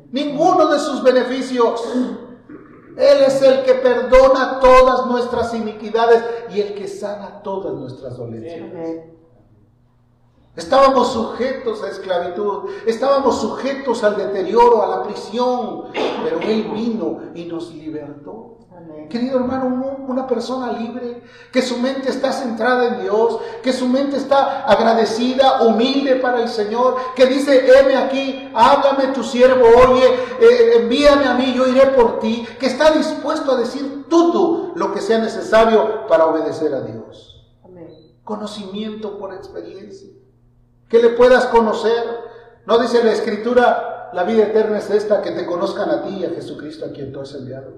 Ninguno 0.10 0.68
de 0.68 0.80
sus 0.80 1.04
beneficios. 1.04 1.82
Él 2.98 3.24
es 3.24 3.42
el 3.42 3.64
que 3.64 3.74
perdona 3.76 4.60
todas 4.60 5.06
nuestras 5.08 5.54
iniquidades 5.54 6.24
y 6.50 6.62
el 6.62 6.76
que 6.76 6.88
sana 6.88 7.42
todas 7.44 7.74
nuestras 7.74 8.18
dolencias. 8.18 9.06
Estábamos 10.56 11.12
sujetos 11.12 11.84
a 11.84 11.90
esclavitud, 11.90 12.70
estábamos 12.86 13.42
sujetos 13.42 14.04
al 14.06 14.16
deterioro, 14.16 14.82
a 14.84 14.88
la 14.88 15.04
prisión, 15.04 15.86
pero 16.24 16.40
Él 16.40 16.72
vino 16.74 17.20
y 17.36 17.44
nos 17.46 17.74
libertó. 17.74 18.55
Querido 19.10 19.38
hermano, 19.38 19.98
una 20.08 20.28
persona 20.28 20.72
libre, 20.72 21.22
que 21.52 21.62
su 21.62 21.78
mente 21.78 22.10
está 22.10 22.32
centrada 22.32 22.88
en 22.88 23.02
Dios, 23.02 23.40
que 23.62 23.72
su 23.72 23.88
mente 23.88 24.18
está 24.18 24.64
agradecida, 24.64 25.62
humilde 25.62 26.16
para 26.16 26.42
el 26.42 26.50
Señor, 26.50 26.98
que 27.16 27.26
dice, 27.28 27.66
heme 27.66 27.96
aquí, 27.96 28.52
háblame 28.54 29.14
tu 29.14 29.24
siervo, 29.24 29.64
oye, 29.88 30.06
eh, 30.40 30.82
envíame 30.82 31.26
a 31.26 31.36
mí, 31.36 31.54
yo 31.54 31.68
iré 31.68 31.88
por 31.88 32.20
ti, 32.20 32.48
que 32.60 32.66
está 32.66 32.92
dispuesto 32.92 33.52
a 33.52 33.58
decir 33.58 34.06
todo 34.10 34.74
lo 34.76 34.92
que 34.94 35.02
sea 35.02 35.20
necesario 35.20 36.08
para 36.08 36.26
obedecer 36.26 36.74
a 36.74 36.82
Dios. 36.82 37.32
Conocimiento 38.24 39.20
por 39.20 39.36
experiencia 39.36 40.10
que 40.90 41.00
le 41.00 41.10
puedas 41.10 41.46
conocer. 41.46 42.04
No 42.66 42.80
dice 42.80 43.04
la 43.04 43.12
escritura, 43.12 44.10
la 44.14 44.24
vida 44.24 44.44
eterna 44.44 44.80
es 44.80 44.90
esta, 44.90 45.22
que 45.22 45.32
te 45.32 45.46
conozcan 45.46 45.90
a 45.90 46.04
ti 46.04 46.18
y 46.18 46.26
a 46.26 46.30
Jesucristo 46.30 46.86
a 46.86 46.92
quien 46.92 47.12
tú 47.12 47.22
has 47.22 47.34
enviado. 47.36 47.74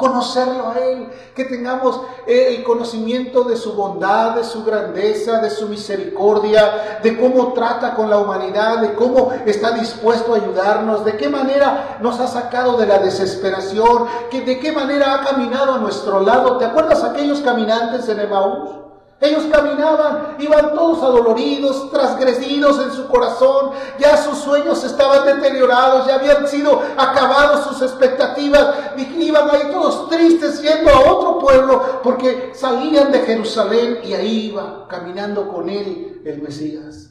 Conocerlo 0.00 0.70
a 0.70 0.78
Él, 0.78 1.10
que 1.34 1.44
tengamos 1.44 2.00
el 2.26 2.64
conocimiento 2.64 3.44
de 3.44 3.54
su 3.54 3.74
bondad, 3.74 4.34
de 4.34 4.44
su 4.44 4.64
grandeza, 4.64 5.42
de 5.42 5.50
su 5.50 5.68
misericordia, 5.68 7.00
de 7.02 7.20
cómo 7.20 7.52
trata 7.52 7.94
con 7.94 8.08
la 8.08 8.16
humanidad, 8.16 8.78
de 8.78 8.94
cómo 8.94 9.30
está 9.44 9.72
dispuesto 9.72 10.32
a 10.32 10.38
ayudarnos, 10.38 11.04
de 11.04 11.18
qué 11.18 11.28
manera 11.28 11.98
nos 12.00 12.18
ha 12.18 12.28
sacado 12.28 12.78
de 12.78 12.86
la 12.86 12.96
desesperación, 12.96 14.06
que 14.30 14.40
de 14.40 14.58
qué 14.58 14.72
manera 14.72 15.16
ha 15.16 15.22
caminado 15.22 15.74
a 15.74 15.78
nuestro 15.78 16.20
lado. 16.20 16.56
¿Te 16.56 16.64
acuerdas 16.64 17.04
aquellos 17.04 17.40
caminantes 17.40 18.08
en 18.08 18.20
Emaús? 18.20 18.89
Ellos 19.20 19.44
caminaban, 19.52 20.36
iban 20.38 20.74
todos 20.74 21.02
adoloridos, 21.02 21.90
transgredidos 21.90 22.80
en 22.82 22.90
su 22.90 23.06
corazón, 23.06 23.72
ya 23.98 24.16
sus 24.16 24.38
sueños 24.38 24.82
estaban 24.82 25.26
deteriorados, 25.26 26.06
ya 26.06 26.14
habían 26.14 26.48
sido 26.48 26.80
acabados 26.96 27.66
sus 27.66 27.82
expectativas, 27.82 28.74
y 28.96 29.22
iban 29.22 29.50
ahí 29.50 29.70
todos 29.70 30.08
tristes 30.08 30.62
yendo 30.62 30.90
a 30.90 31.12
otro 31.12 31.38
pueblo 31.38 32.00
porque 32.02 32.52
salían 32.54 33.12
de 33.12 33.20
Jerusalén 33.20 33.98
y 34.04 34.14
ahí 34.14 34.46
iba 34.46 34.88
caminando 34.88 35.48
con 35.48 35.68
él 35.68 36.22
el 36.24 36.40
Mesías. 36.40 37.10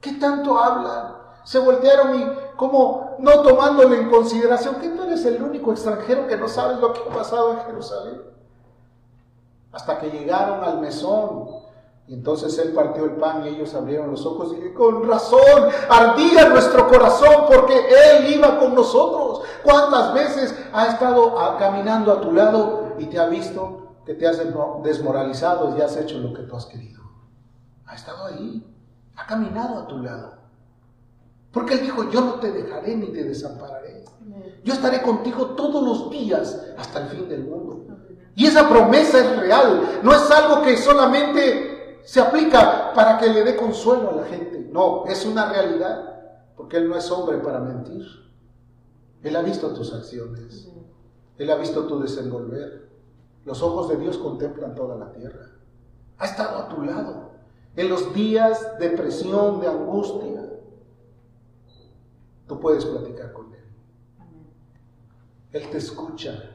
¿Qué 0.00 0.12
tanto 0.12 0.58
hablan? 0.58 1.18
Se 1.44 1.58
voltearon 1.58 2.18
y 2.18 2.26
como 2.56 3.16
no 3.18 3.42
tomándole 3.42 3.98
en 3.98 4.08
consideración 4.08 4.76
que 4.76 4.88
tú 4.88 5.02
eres 5.02 5.22
el 5.26 5.42
único 5.42 5.70
extranjero 5.70 6.26
que 6.26 6.38
no 6.38 6.48
sabes 6.48 6.78
lo 6.78 6.94
que 6.94 7.00
ha 7.00 7.14
pasado 7.14 7.52
en 7.52 7.60
Jerusalén 7.66 8.37
hasta 9.72 9.98
que 9.98 10.10
llegaron 10.10 10.62
al 10.64 10.80
mesón. 10.80 11.58
Y 12.06 12.14
entonces 12.14 12.58
él 12.58 12.72
partió 12.72 13.04
el 13.04 13.16
pan 13.16 13.44
y 13.44 13.48
ellos 13.48 13.74
abrieron 13.74 14.10
los 14.10 14.24
ojos 14.24 14.54
y 14.54 14.72
con 14.72 15.06
razón 15.06 15.68
ardía 15.90 16.48
nuestro 16.48 16.88
corazón 16.88 17.44
porque 17.46 17.74
él 17.76 18.34
iba 18.34 18.58
con 18.58 18.74
nosotros. 18.74 19.42
¿Cuántas 19.62 20.14
veces 20.14 20.58
ha 20.72 20.86
estado 20.86 21.34
caminando 21.58 22.12
a 22.12 22.20
tu 22.22 22.32
lado 22.32 22.94
y 22.98 23.06
te 23.06 23.18
ha 23.18 23.26
visto 23.26 23.96
que 24.06 24.14
te 24.14 24.26
has 24.26 24.40
desmoralizado 24.82 25.76
y 25.76 25.82
has 25.82 25.98
hecho 25.98 26.18
lo 26.18 26.32
que 26.32 26.44
tú 26.44 26.56
has 26.56 26.64
querido? 26.64 27.02
Ha 27.84 27.94
estado 27.94 28.24
ahí, 28.24 28.66
ha 29.16 29.26
caminado 29.26 29.80
a 29.80 29.86
tu 29.86 29.98
lado. 29.98 30.38
Porque 31.52 31.74
él 31.74 31.80
dijo, 31.80 32.08
yo 32.10 32.22
no 32.22 32.34
te 32.34 32.52
dejaré 32.52 32.96
ni 32.96 33.08
te 33.08 33.24
desampararé. 33.24 34.04
Yo 34.64 34.72
estaré 34.72 35.02
contigo 35.02 35.46
todos 35.48 35.82
los 35.82 36.10
días 36.10 36.58
hasta 36.78 37.00
el 37.00 37.08
fin 37.08 37.28
del 37.28 37.44
mundo. 37.44 37.86
Y 38.38 38.46
esa 38.46 38.68
promesa 38.68 39.18
es 39.18 39.36
real, 39.36 39.98
no 40.04 40.14
es 40.14 40.30
algo 40.30 40.62
que 40.62 40.76
solamente 40.76 41.98
se 42.04 42.20
aplica 42.20 42.92
para 42.94 43.18
que 43.18 43.26
le 43.26 43.42
dé 43.42 43.56
consuelo 43.56 44.10
a 44.10 44.14
la 44.14 44.26
gente, 44.26 44.68
no, 44.70 45.04
es 45.06 45.26
una 45.26 45.50
realidad, 45.50 46.36
porque 46.56 46.76
Él 46.76 46.88
no 46.88 46.96
es 46.96 47.10
hombre 47.10 47.38
para 47.38 47.58
mentir. 47.58 48.06
Él 49.24 49.34
ha 49.34 49.42
visto 49.42 49.74
tus 49.74 49.92
acciones, 49.92 50.70
Él 51.36 51.50
ha 51.50 51.56
visto 51.56 51.84
tu 51.88 51.98
desenvolver. 51.98 52.88
Los 53.44 53.60
ojos 53.60 53.88
de 53.88 53.96
Dios 53.96 54.16
contemplan 54.18 54.76
toda 54.76 54.94
la 54.94 55.10
tierra. 55.10 55.50
Ha 56.18 56.26
estado 56.26 56.58
a 56.58 56.68
tu 56.68 56.82
lado 56.82 57.30
en 57.74 57.88
los 57.88 58.14
días 58.14 58.78
de 58.78 58.90
presión, 58.90 59.58
de 59.58 59.66
angustia. 59.66 60.48
Tú 62.46 62.60
puedes 62.60 62.84
platicar 62.84 63.32
con 63.32 63.52
Él. 63.52 63.64
Él 65.54 65.70
te 65.70 65.78
escucha, 65.78 66.52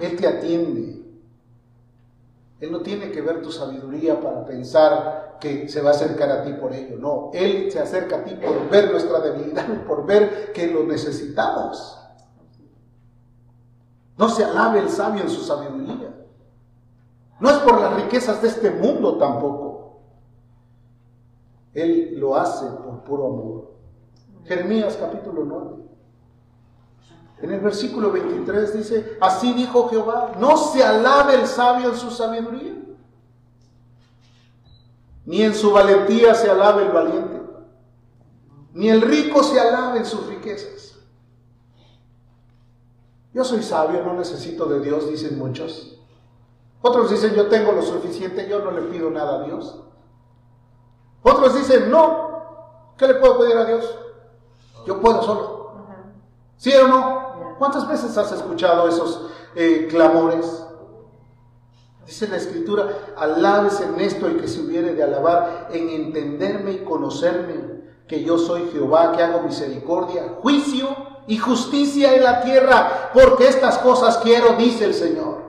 Él 0.00 0.16
te 0.16 0.24
atiende. 0.24 0.97
Él 2.60 2.72
no 2.72 2.80
tiene 2.80 3.12
que 3.12 3.20
ver 3.20 3.40
tu 3.40 3.52
sabiduría 3.52 4.20
para 4.20 4.44
pensar 4.44 5.38
que 5.40 5.68
se 5.68 5.80
va 5.80 5.90
a 5.90 5.92
acercar 5.92 6.30
a 6.30 6.42
ti 6.42 6.52
por 6.54 6.72
ello. 6.72 6.96
No, 6.98 7.30
Él 7.32 7.70
se 7.70 7.78
acerca 7.78 8.16
a 8.16 8.24
ti 8.24 8.34
por 8.34 8.68
ver 8.68 8.90
nuestra 8.90 9.20
debilidad, 9.20 9.84
por 9.86 10.04
ver 10.04 10.52
que 10.52 10.66
lo 10.66 10.84
necesitamos. 10.84 11.96
No 14.16 14.28
se 14.28 14.44
alabe 14.44 14.80
el 14.80 14.88
sabio 14.88 15.22
en 15.22 15.30
su 15.30 15.42
sabiduría. 15.42 16.12
No 17.38 17.50
es 17.50 17.56
por 17.58 17.80
las 17.80 17.94
riquezas 17.94 18.42
de 18.42 18.48
este 18.48 18.70
mundo 18.72 19.16
tampoco. 19.16 20.00
Él 21.72 22.18
lo 22.18 22.34
hace 22.34 22.66
por 22.66 23.04
puro 23.04 23.26
amor. 23.26 23.70
Jeremías 24.44 24.96
capítulo 25.00 25.44
9. 25.44 25.88
En 27.40 27.52
el 27.52 27.60
versículo 27.60 28.10
23 28.10 28.76
dice, 28.76 29.18
así 29.20 29.52
dijo 29.52 29.88
Jehová, 29.88 30.32
no 30.38 30.56
se 30.56 30.82
alabe 30.82 31.34
el 31.34 31.46
sabio 31.46 31.90
en 31.90 31.96
su 31.96 32.10
sabiduría, 32.10 32.74
ni 35.24 35.42
en 35.42 35.54
su 35.54 35.70
valentía 35.70 36.34
se 36.34 36.50
alabe 36.50 36.82
el 36.82 36.92
valiente, 36.92 37.40
ni 38.72 38.88
el 38.88 39.02
rico 39.02 39.42
se 39.44 39.60
alabe 39.60 39.98
en 39.98 40.06
sus 40.06 40.26
riquezas. 40.26 40.96
Yo 43.32 43.44
soy 43.44 43.62
sabio, 43.62 44.02
no 44.02 44.14
necesito 44.14 44.66
de 44.66 44.80
Dios, 44.80 45.08
dicen 45.08 45.38
muchos. 45.38 45.96
Otros 46.80 47.10
dicen, 47.10 47.34
yo 47.34 47.48
tengo 47.48 47.72
lo 47.72 47.82
suficiente, 47.82 48.48
yo 48.48 48.60
no 48.60 48.72
le 48.72 48.82
pido 48.82 49.10
nada 49.10 49.40
a 49.40 49.44
Dios. 49.44 49.80
Otros 51.22 51.54
dicen, 51.54 51.90
no, 51.90 52.94
¿qué 52.96 53.06
le 53.06 53.14
puedo 53.14 53.38
pedir 53.38 53.56
a 53.56 53.64
Dios? 53.64 53.96
Yo 54.86 55.00
puedo 55.00 55.22
solo. 55.22 55.58
¿Sí 56.56 56.72
o 56.74 56.88
no? 56.88 57.17
¿Cuántas 57.58 57.88
veces 57.88 58.16
has 58.16 58.30
escuchado 58.32 58.88
esos 58.88 59.26
eh, 59.54 59.88
clamores? 59.90 60.64
Dice 62.06 62.28
la 62.28 62.36
escritura, 62.36 62.88
alabes 63.16 63.80
en 63.80 64.00
esto 64.00 64.26
el 64.26 64.40
que 64.40 64.48
se 64.48 64.60
hubiere 64.60 64.94
de 64.94 65.02
alabar, 65.02 65.68
en 65.72 65.90
entenderme 65.90 66.72
y 66.72 66.78
conocerme, 66.78 67.78
que 68.06 68.24
yo 68.24 68.38
soy 68.38 68.70
Jehová, 68.72 69.12
que 69.12 69.22
hago 69.22 69.42
misericordia, 69.42 70.36
juicio 70.40 70.88
y 71.26 71.36
justicia 71.36 72.14
en 72.14 72.24
la 72.24 72.40
tierra, 72.40 73.10
porque 73.12 73.48
estas 73.48 73.76
cosas 73.78 74.16
quiero, 74.18 74.54
dice 74.56 74.86
el 74.86 74.94
Señor. 74.94 75.48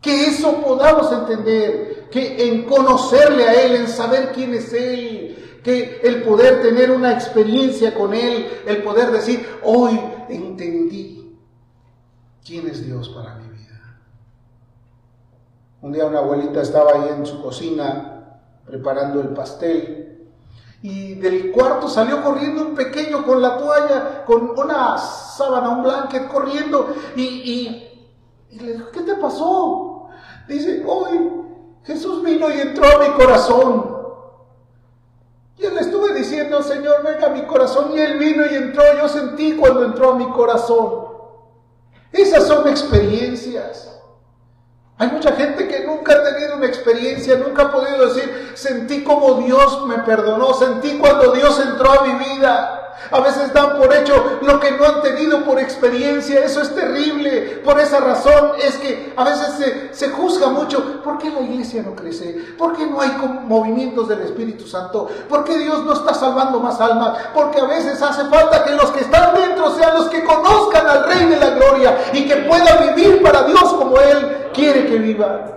Que 0.00 0.26
eso 0.26 0.62
podamos 0.62 1.10
entender, 1.10 2.08
que 2.10 2.48
en 2.48 2.64
conocerle 2.64 3.48
a 3.48 3.62
Él, 3.64 3.74
en 3.74 3.88
saber 3.88 4.30
quién 4.32 4.54
es 4.54 4.72
Él, 4.72 5.43
que 5.64 6.02
el 6.04 6.22
poder 6.22 6.60
tener 6.60 6.90
una 6.90 7.12
experiencia 7.12 7.94
con 7.94 8.12
Él, 8.12 8.46
el 8.66 8.82
poder 8.82 9.10
decir, 9.10 9.44
hoy 9.62 9.98
entendí 10.28 11.38
quién 12.44 12.68
es 12.68 12.84
Dios 12.84 13.08
para 13.08 13.36
mi 13.36 13.48
vida. 13.48 13.98
Un 15.80 15.92
día 15.92 16.04
una 16.04 16.18
abuelita 16.18 16.60
estaba 16.60 16.92
ahí 16.92 17.08
en 17.16 17.24
su 17.24 17.42
cocina 17.42 18.40
preparando 18.66 19.22
el 19.22 19.28
pastel 19.28 20.28
y 20.82 21.14
del 21.14 21.50
cuarto 21.50 21.88
salió 21.88 22.22
corriendo 22.22 22.60
un 22.60 22.74
pequeño 22.74 23.24
con 23.24 23.40
la 23.40 23.56
toalla, 23.56 24.22
con 24.26 24.50
una 24.50 24.98
sábana, 24.98 25.70
un 25.70 25.82
blanket 25.82 26.28
corriendo 26.28 26.94
y, 27.16 27.22
y 27.22 28.60
le 28.60 28.74
dijo, 28.74 28.90
¿qué 28.92 29.00
te 29.00 29.14
pasó? 29.14 30.08
Dice, 30.46 30.84
hoy 30.86 31.30
Jesús 31.84 32.22
vino 32.22 32.50
y 32.50 32.60
entró 32.60 32.84
a 32.86 32.98
mi 32.98 33.14
corazón. 33.14 33.93
Yo 35.58 35.70
le 35.70 35.80
estuve 35.80 36.14
diciendo, 36.14 36.62
Señor, 36.62 37.02
venga 37.04 37.28
a 37.28 37.30
mi 37.30 37.42
corazón 37.42 37.92
y 37.94 38.00
Él 38.00 38.18
vino 38.18 38.44
y 38.44 38.54
entró. 38.54 38.82
Yo 38.96 39.08
sentí 39.08 39.54
cuando 39.54 39.84
entró 39.84 40.12
a 40.12 40.16
mi 40.16 40.28
corazón. 40.30 41.04
Esas 42.12 42.46
son 42.46 42.68
experiencias. 42.68 43.90
Hay 44.96 45.08
mucha 45.08 45.32
gente 45.32 45.66
que 45.66 45.84
nunca 45.84 46.12
ha 46.12 46.24
tenido 46.24 46.56
una 46.56 46.66
experiencia, 46.66 47.36
nunca 47.36 47.64
ha 47.64 47.72
podido 47.72 48.06
decir, 48.06 48.52
sentí 48.54 49.02
como 49.02 49.34
Dios 49.42 49.84
me 49.86 49.98
perdonó, 49.98 50.54
sentí 50.54 50.98
cuando 50.98 51.32
Dios 51.32 51.58
entró 51.58 51.90
a 51.90 52.04
mi 52.04 52.12
vida. 52.24 52.83
A 53.10 53.20
veces 53.20 53.52
dan 53.52 53.78
por 53.78 53.92
hecho 53.94 54.38
lo 54.42 54.60
que 54.60 54.72
no 54.72 54.84
han 54.84 55.02
tenido 55.02 55.44
por 55.44 55.58
experiencia. 55.58 56.44
Eso 56.44 56.62
es 56.62 56.74
terrible. 56.74 57.60
Por 57.64 57.78
esa 57.78 58.00
razón 58.00 58.52
es 58.62 58.76
que 58.76 59.12
a 59.16 59.24
veces 59.24 59.90
se, 59.92 60.08
juzga 60.10 60.48
mucho. 60.48 61.02
¿Por 61.02 61.18
qué 61.18 61.30
la 61.30 61.40
iglesia 61.40 61.82
no 61.82 61.94
crece? 61.94 62.32
¿Por 62.56 62.76
qué 62.76 62.86
no 62.86 63.00
hay 63.00 63.10
movimientos 63.46 64.08
del 64.08 64.20
Espíritu 64.20 64.66
Santo? 64.66 65.08
¿Por 65.28 65.44
qué 65.44 65.58
Dios 65.58 65.84
no 65.84 65.92
está 65.92 66.14
salvando 66.14 66.60
más 66.60 66.80
almas? 66.80 67.18
Porque 67.34 67.60
a 67.60 67.66
veces 67.66 68.00
hace 68.00 68.24
falta 68.24 68.64
que 68.64 68.72
los 68.72 68.90
que 68.90 69.00
están 69.00 69.34
dentro 69.34 69.74
sean 69.76 69.94
los 69.94 70.08
que 70.08 70.24
conozcan 70.24 70.86
al 70.86 71.04
Rey 71.04 71.26
de 71.26 71.36
la 71.36 71.50
Gloria 71.50 71.98
y 72.12 72.26
que 72.26 72.36
puedan 72.36 72.94
vivir 72.94 73.22
para 73.22 73.44
Dios 73.44 73.72
como 73.74 73.98
Él 73.98 74.48
quiere 74.52 74.86
que 74.86 74.98
viva. 74.98 75.50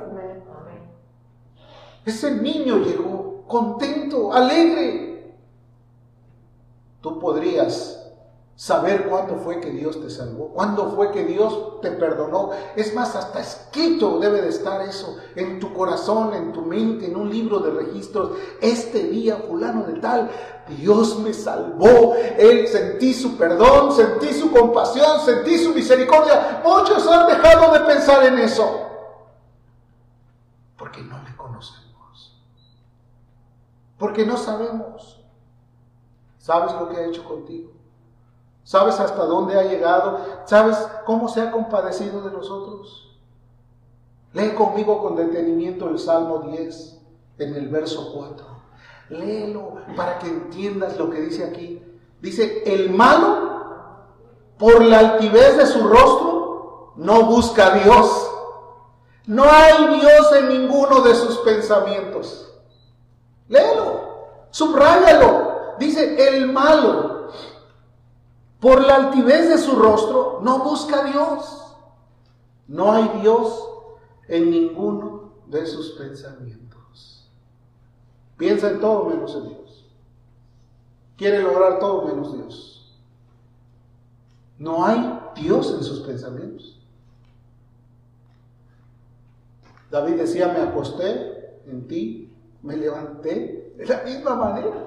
Ese 2.06 2.32
niño 2.32 2.78
llegó 2.78 3.44
contento, 3.48 4.34
alegre, 4.34 5.07
tú 7.08 7.20
podrías 7.20 7.98
saber 8.56 9.08
cuándo 9.08 9.36
fue 9.36 9.60
que 9.60 9.70
Dios 9.70 10.02
te 10.02 10.10
salvó, 10.10 10.50
cuándo 10.50 10.90
fue 10.90 11.12
que 11.12 11.24
Dios 11.24 11.80
te 11.82 11.92
perdonó. 11.92 12.50
Es 12.76 12.94
más, 12.96 13.16
hasta 13.16 13.40
escrito 13.40 14.20
debe 14.20 14.42
de 14.42 14.50
estar 14.50 14.82
eso 14.82 15.16
en 15.36 15.60
tu 15.60 15.72
corazón, 15.74 16.34
en 16.34 16.52
tu 16.52 16.64
mente, 16.64 17.06
en 17.06 17.16
un 17.16 17.30
libro 17.30 17.60
de 17.60 17.70
registros. 17.70 18.32
Este 18.60 19.04
día, 19.04 19.38
fulano 19.48 19.84
de 19.84 20.00
tal, 20.00 20.32
Dios 20.68 21.20
me 21.20 21.34
salvó. 21.34 22.16
Él 22.16 22.68
sentí 22.68 23.14
su 23.14 23.38
perdón, 23.38 23.92
sentí 23.96 24.34
su 24.34 24.52
compasión, 24.52 25.22
sentí 25.24 25.60
su 25.60 25.74
misericordia. 25.74 26.62
Muchos 26.66 27.08
han 27.08 27.28
dejado 27.28 27.72
de 27.74 27.80
pensar 27.82 28.26
en 28.26 28.40
eso 28.40 28.86
porque 30.78 31.02
no 31.02 31.22
le 31.24 31.36
conocemos, 31.36 32.36
porque 34.00 34.26
no 34.26 34.36
sabemos. 34.36 35.17
¿Sabes 36.48 36.72
lo 36.80 36.88
que 36.88 36.96
ha 36.96 37.06
hecho 37.06 37.26
contigo? 37.26 37.72
¿Sabes 38.64 39.02
hasta 39.02 39.26
dónde 39.26 39.60
ha 39.60 39.64
llegado? 39.64 40.18
¿Sabes 40.46 40.78
cómo 41.06 41.28
se 41.28 41.42
ha 41.42 41.52
compadecido 41.52 42.22
de 42.22 42.32
nosotros? 42.32 43.18
Lee 44.32 44.52
conmigo 44.52 45.02
con 45.02 45.18
detenimiento 45.18 45.90
el 45.90 46.00
Salmo 46.00 46.40
10 46.50 47.02
en 47.40 47.54
el 47.54 47.68
verso 47.68 48.14
4. 48.16 48.46
Léelo 49.10 49.74
para 49.98 50.20
que 50.20 50.28
entiendas 50.30 50.98
lo 50.98 51.10
que 51.10 51.20
dice 51.20 51.44
aquí. 51.44 51.84
Dice, 52.22 52.64
el 52.66 52.92
malo, 52.92 54.06
por 54.58 54.82
la 54.86 55.00
altivez 55.00 55.58
de 55.58 55.66
su 55.66 55.86
rostro, 55.86 56.94
no 56.96 57.26
busca 57.26 57.74
a 57.74 57.78
Dios. 57.80 58.32
No 59.26 59.44
hay 59.44 60.00
Dios 60.00 60.32
en 60.38 60.48
ninguno 60.48 61.02
de 61.02 61.14
sus 61.14 61.40
pensamientos. 61.40 62.58
Léelo, 63.50 64.00
subráyalo, 64.50 65.47
dice, 65.80 66.28
el 66.28 66.52
malo, 66.52 67.30
por 68.60 68.82
la 68.82 68.96
altivez 68.96 69.50
de 69.50 69.58
su 69.58 69.76
rostro, 69.76 70.40
no 70.44 70.64
busca 70.64 71.02
a 71.02 71.04
Dios. 71.06 71.76
No 72.68 72.92
hay 72.92 73.20
Dios 73.22 73.68
en 74.28 74.50
ninguno 74.50 75.34
de 75.48 75.66
sus 75.66 75.92
pensamientos. 75.92 77.30
Piensa 78.38 78.72
en 78.72 78.80
todo 78.80 79.06
menos 79.06 79.36
en 79.36 79.50
Dios. 79.50 79.86
Quiere 81.16 81.42
lograr 81.42 81.80
todo 81.80 82.04
menos 82.04 82.34
Dios. 82.34 82.98
No 84.60 84.86
hay 84.86 85.20
Dios 85.36 85.74
en 85.74 85.84
sus 85.84 86.02
pensamientos. 86.02 86.80
David 89.90 90.16
decía, 90.16 90.50
me 90.50 90.60
acosté 90.60 91.62
en 91.66 91.88
ti, 91.88 92.34
me 92.62 92.76
levanté 92.76 93.74
de 93.78 93.86
la 93.86 94.04
misma 94.04 94.36
manera 94.36 94.87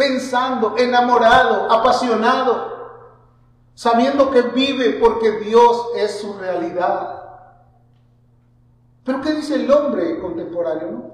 pensando, 0.00 0.78
enamorado, 0.78 1.70
apasionado, 1.70 2.70
sabiendo 3.74 4.30
que 4.30 4.40
vive 4.40 4.94
porque 4.94 5.40
Dios 5.40 5.88
es 5.94 6.22
su 6.22 6.32
realidad. 6.38 7.22
Pero 9.04 9.20
¿qué 9.20 9.34
dice 9.34 9.56
el 9.56 9.70
hombre 9.70 10.18
contemporáneo? 10.18 11.12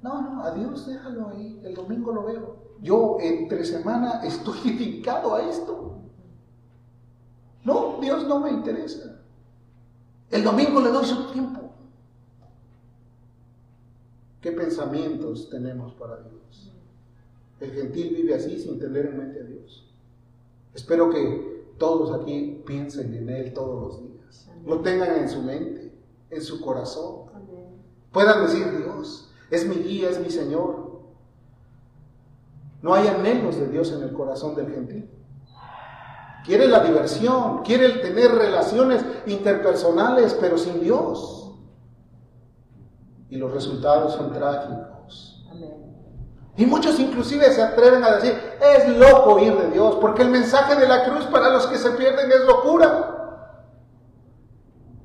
No, 0.00 0.22
no, 0.22 0.44
a 0.44 0.52
Dios 0.52 0.86
déjalo 0.86 1.30
ahí, 1.30 1.60
el 1.64 1.74
domingo 1.74 2.12
lo 2.12 2.22
veo. 2.22 2.56
Yo 2.80 3.16
entre 3.20 3.64
semana 3.64 4.20
estoy 4.24 4.60
dedicado 4.60 5.34
a 5.34 5.42
esto. 5.42 5.98
No, 7.64 7.98
Dios 8.00 8.28
no 8.28 8.38
me 8.38 8.50
interesa. 8.50 9.20
El 10.30 10.44
domingo 10.44 10.80
le 10.80 10.90
doy 10.90 11.04
su 11.04 11.32
tiempo. 11.32 11.72
¿Qué 14.40 14.52
pensamientos 14.52 15.50
tenemos 15.50 15.92
para 15.94 16.18
Dios? 16.18 16.70
El 17.60 17.72
gentil 17.72 18.14
vive 18.16 18.34
así 18.34 18.58
sin 18.58 18.78
tener 18.78 19.06
en 19.06 19.18
mente 19.18 19.40
a 19.40 19.44
Dios. 19.44 19.86
Espero 20.74 21.10
que 21.10 21.74
todos 21.78 22.18
aquí 22.18 22.62
piensen 22.66 23.14
en 23.14 23.28
Él 23.28 23.52
todos 23.52 23.82
los 23.82 24.02
días. 24.02 24.48
Lo 24.64 24.80
tengan 24.80 25.16
en 25.16 25.28
su 25.28 25.42
mente, 25.42 25.92
en 26.30 26.42
su 26.42 26.60
corazón. 26.60 27.30
Puedan 28.12 28.46
decir, 28.46 28.66
Dios, 28.78 29.30
es 29.50 29.66
mi 29.68 29.76
guía, 29.76 30.10
es 30.10 30.20
mi 30.20 30.30
Señor. 30.30 31.00
No 32.82 32.94
hay 32.94 33.08
anhelos 33.08 33.56
de 33.56 33.68
Dios 33.68 33.92
en 33.92 34.02
el 34.02 34.12
corazón 34.12 34.54
del 34.54 34.70
gentil. 34.72 35.10
Quiere 36.44 36.66
la 36.66 36.82
diversión, 36.82 37.62
quiere 37.62 37.84
el 37.84 38.00
tener 38.00 38.30
relaciones 38.30 39.04
interpersonales, 39.26 40.34
pero 40.40 40.56
sin 40.56 40.80
Dios. 40.80 41.52
Y 43.28 43.36
los 43.36 43.52
resultados 43.52 44.14
son 44.14 44.32
trágicos. 44.32 45.46
Amén. 45.50 45.99
Y 46.60 46.66
muchos 46.66 47.00
inclusive 47.00 47.50
se 47.54 47.62
atreven 47.62 48.04
a 48.04 48.16
decir, 48.16 48.38
es 48.60 48.86
loco 48.98 49.38
ir 49.38 49.56
de 49.56 49.70
Dios, 49.70 49.96
porque 49.98 50.20
el 50.20 50.28
mensaje 50.28 50.76
de 50.76 50.86
la 50.86 51.06
cruz 51.06 51.24
para 51.24 51.48
los 51.48 51.66
que 51.66 51.78
se 51.78 51.88
pierden 51.92 52.30
es 52.30 52.40
locura. 52.40 53.46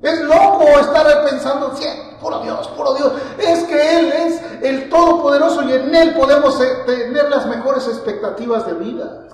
Es 0.02 0.20
loco 0.20 0.64
estar 0.78 1.24
pensando, 1.24 1.74
sí, 1.74 1.86
puro 2.20 2.40
Dios, 2.40 2.68
puro 2.76 2.92
Dios. 2.92 3.10
Es 3.38 3.64
que 3.64 3.98
Él 3.98 4.12
es 4.12 4.42
el 4.64 4.90
Todopoderoso 4.90 5.62
y 5.62 5.72
en 5.72 5.94
Él 5.94 6.12
podemos 6.12 6.60
eh, 6.60 6.66
tener 6.84 7.30
las 7.30 7.46
mejores 7.46 7.88
expectativas 7.88 8.66
de 8.66 8.74
vida. 8.74 9.28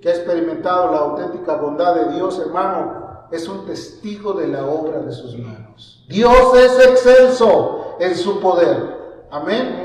Que 0.00 0.08
ha 0.08 0.12
experimentado 0.12 0.92
la 0.92 0.98
auténtica 0.98 1.56
bondad 1.56 1.96
de 1.96 2.12
Dios, 2.12 2.38
hermano, 2.38 3.26
es 3.32 3.48
un 3.48 3.66
testigo 3.66 4.34
de 4.34 4.46
la 4.46 4.64
obra 4.64 5.00
de 5.00 5.10
sus 5.10 5.36
manos. 5.36 6.06
Dios 6.08 6.56
es 6.56 6.78
excelso 6.78 7.96
en 7.98 8.14
su 8.14 8.38
poder. 8.38 9.26
Amén. 9.32 9.83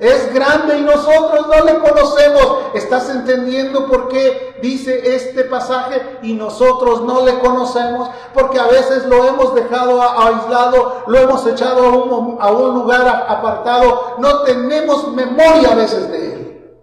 Es 0.00 0.34
grande 0.34 0.78
y 0.78 0.82
nosotros 0.82 1.46
no 1.46 1.64
le 1.64 1.78
conocemos. 1.78 2.58
¿Estás 2.74 3.08
entendiendo 3.10 3.86
por 3.86 4.08
qué 4.08 4.58
dice 4.60 5.14
este 5.14 5.44
pasaje 5.44 6.18
y 6.22 6.34
nosotros 6.34 7.02
no 7.02 7.24
le 7.24 7.38
conocemos? 7.38 8.10
Porque 8.32 8.58
a 8.58 8.66
veces 8.66 9.06
lo 9.06 9.24
hemos 9.24 9.54
dejado 9.54 10.02
aislado, 10.02 11.04
lo 11.06 11.18
hemos 11.18 11.46
echado 11.46 12.38
a 12.40 12.50
un, 12.52 12.74
lugar 12.74 13.26
apartado. 13.28 14.16
No 14.18 14.42
tenemos 14.42 15.12
memoria 15.12 15.72
a 15.72 15.76
veces 15.76 16.10
de 16.10 16.32
él. 16.32 16.74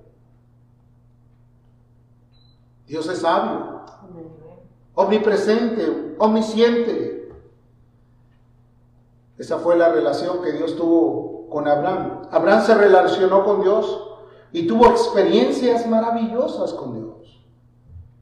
Dios 2.88 3.08
es 3.08 3.19
sabio, 3.19 3.82
omnipresente, 4.95 6.15
omnisciente. 6.17 7.30
Esa 9.38 9.58
fue 9.58 9.76
la 9.76 9.89
relación 9.89 10.41
que 10.41 10.54
Dios 10.54 10.78
tuvo 10.78 11.40
con 11.51 11.67
Abraham. 11.67 12.23
Abraham 12.31 12.65
se 12.65 12.73
relacionó 12.73 13.43
con 13.43 13.61
Dios 13.61 14.07
y 14.51 14.65
tuvo 14.65 14.87
experiencias 14.87 15.85
maravillosas 15.85 16.73
con 16.73 16.95
Dios. 16.95 17.45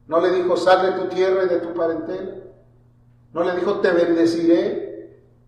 No 0.07 0.19
le 0.19 0.31
dijo, 0.31 0.57
sal 0.57 0.81
de 0.81 1.01
tu 1.03 1.07
tierra 1.07 1.43
y 1.43 1.47
de 1.47 1.59
tu 1.59 1.73
parentela. 1.73 2.33
No 3.31 3.43
le 3.43 3.55
dijo, 3.55 3.75
te 3.75 3.91
bendeciré. 3.91 4.89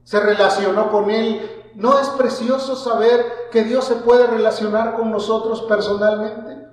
se 0.03 0.19
relacionó 0.19 0.91
con 0.91 1.09
él. 1.09 1.73
¿No 1.75 1.99
es 1.99 2.07
precioso 2.09 2.75
saber 2.75 3.49
que 3.51 3.63
Dios 3.63 3.85
se 3.85 3.95
puede 3.95 4.27
relacionar 4.27 4.95
con 4.95 5.09
nosotros 5.09 5.61
personalmente? 5.63 6.67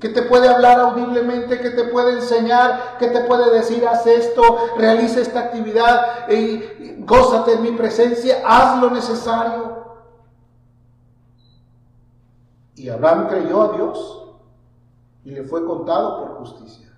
Que 0.00 0.08
te 0.08 0.22
puede 0.22 0.48
hablar 0.48 0.80
audiblemente, 0.80 1.60
que 1.60 1.70
te 1.70 1.84
puede 1.84 2.12
enseñar, 2.12 2.96
que 2.98 3.08
te 3.08 3.20
puede 3.24 3.50
decir, 3.50 3.86
haz 3.86 4.06
esto, 4.06 4.42
realiza 4.78 5.20
esta 5.20 5.40
actividad, 5.40 6.30
y 6.30 6.96
gózate 7.00 7.54
en 7.54 7.62
mi 7.62 7.72
presencia, 7.72 8.42
haz 8.46 8.80
lo 8.80 8.90
necesario. 8.90 9.79
Y 12.74 12.88
Abraham 12.88 13.28
creyó 13.28 13.62
a 13.62 13.76
Dios 13.76 14.24
y 15.24 15.30
le 15.30 15.42
fue 15.44 15.64
contado 15.64 16.18
por 16.18 16.38
justicia. 16.38 16.90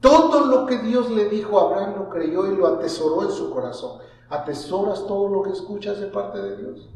Todo 0.00 0.46
lo 0.46 0.66
que 0.66 0.78
Dios 0.78 1.10
le 1.10 1.28
dijo 1.28 1.58
a 1.58 1.64
Abraham 1.64 1.94
lo 1.98 2.08
creyó 2.08 2.46
y 2.46 2.56
lo 2.56 2.66
atesoró 2.66 3.22
en 3.24 3.30
su 3.30 3.50
corazón. 3.50 4.00
¿Atesoras 4.28 5.06
todo 5.06 5.28
lo 5.28 5.42
que 5.42 5.50
escuchas 5.50 6.00
de 6.00 6.06
parte 6.06 6.40
de 6.40 6.56
Dios? 6.56 6.90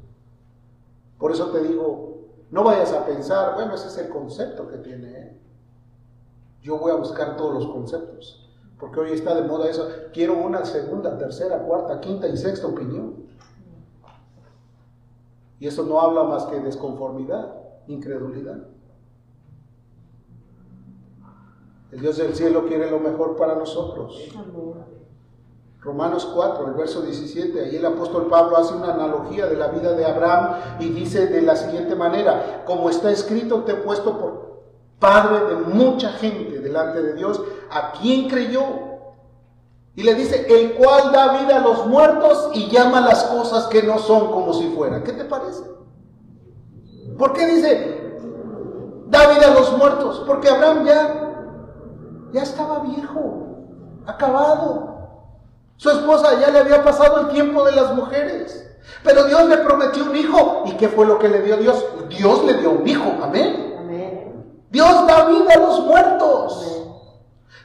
Por 1.18 1.32
eso 1.32 1.46
te 1.50 1.62
digo, 1.62 2.18
no 2.50 2.64
vayas 2.64 2.92
a 2.92 3.06
pensar, 3.06 3.54
bueno, 3.54 3.74
ese 3.74 3.88
es 3.88 3.98
el 3.98 4.08
concepto 4.08 4.68
que 4.68 4.78
tiene 4.78 5.18
él. 5.18 5.40
Yo 6.60 6.78
voy 6.78 6.92
a 6.92 6.96
buscar 6.96 7.36
todos 7.36 7.54
los 7.54 7.66
conceptos, 7.72 8.48
porque 8.78 9.00
hoy 9.00 9.12
está 9.12 9.34
de 9.34 9.48
moda 9.48 9.68
eso. 9.68 9.88
Quiero 10.12 10.34
una 10.34 10.64
segunda, 10.64 11.16
tercera, 11.18 11.64
cuarta, 11.64 12.00
quinta 12.00 12.28
y 12.28 12.36
sexta 12.36 12.66
opinión. 12.66 13.26
Y 15.58 15.66
eso 15.66 15.84
no 15.84 16.00
habla 16.00 16.24
más 16.24 16.44
que 16.44 16.60
desconformidad, 16.60 17.61
incredulidad. 17.86 18.58
El 21.90 22.00
Dios 22.00 22.16
del 22.16 22.34
cielo 22.34 22.66
quiere 22.66 22.90
lo 22.90 22.98
mejor 22.98 23.36
para 23.36 23.54
nosotros. 23.54 24.18
Romanos 25.80 26.30
4, 26.32 26.68
el 26.68 26.74
verso 26.74 27.02
17, 27.02 27.60
ahí 27.60 27.76
el 27.76 27.84
apóstol 27.84 28.28
Pablo 28.28 28.56
hace 28.56 28.72
una 28.72 28.94
analogía 28.94 29.46
de 29.46 29.56
la 29.56 29.66
vida 29.66 29.92
de 29.92 30.04
Abraham 30.04 30.78
y 30.78 30.90
dice 30.90 31.26
de 31.26 31.42
la 31.42 31.56
siguiente 31.56 31.96
manera, 31.96 32.62
como 32.64 32.88
está 32.88 33.10
escrito, 33.10 33.64
te 33.64 33.72
he 33.72 33.76
puesto 33.76 34.16
por 34.16 34.52
padre 35.00 35.44
de 35.46 35.56
mucha 35.56 36.10
gente 36.10 36.60
delante 36.60 37.02
de 37.02 37.14
Dios, 37.14 37.42
a 37.70 37.92
quien 37.92 38.28
creyó. 38.28 38.62
Y 39.96 40.04
le 40.04 40.14
dice, 40.14 40.46
el 40.48 40.74
cual 40.74 41.12
da 41.12 41.42
vida 41.42 41.56
a 41.56 41.60
los 41.60 41.86
muertos 41.86 42.52
y 42.54 42.70
llama 42.70 43.00
las 43.00 43.24
cosas 43.24 43.66
que 43.66 43.82
no 43.82 43.98
son 43.98 44.30
como 44.30 44.54
si 44.54 44.68
fueran. 44.68 45.02
¿Qué 45.02 45.12
te 45.12 45.24
parece? 45.24 45.64
¿Por 47.18 47.32
qué 47.32 47.46
dice, 47.46 48.18
da 49.08 49.28
vida 49.28 49.48
a 49.48 49.54
los 49.54 49.76
muertos? 49.76 50.22
Porque 50.26 50.48
Abraham 50.48 50.84
ya 50.84 51.22
ya 52.32 52.42
estaba 52.42 52.80
viejo, 52.80 53.66
acabado. 54.06 54.88
Su 55.76 55.90
esposa 55.90 56.40
ya 56.40 56.50
le 56.50 56.60
había 56.60 56.82
pasado 56.82 57.20
el 57.20 57.28
tiempo 57.28 57.64
de 57.64 57.72
las 57.72 57.94
mujeres. 57.94 58.68
Pero 59.04 59.24
Dios 59.24 59.48
le 59.48 59.58
prometió 59.58 60.04
un 60.04 60.16
hijo. 60.16 60.62
¿Y 60.66 60.72
qué 60.72 60.88
fue 60.88 61.06
lo 61.06 61.18
que 61.18 61.28
le 61.28 61.42
dio 61.42 61.56
Dios? 61.56 61.84
Dios 62.08 62.44
le 62.44 62.54
dio 62.54 62.70
un 62.70 62.86
hijo. 62.86 63.12
Amén. 63.22 63.76
Amén. 63.78 64.64
Dios 64.70 65.06
da 65.06 65.26
vida 65.26 65.54
a 65.54 65.58
los 65.58 65.80
muertos. 65.80 66.68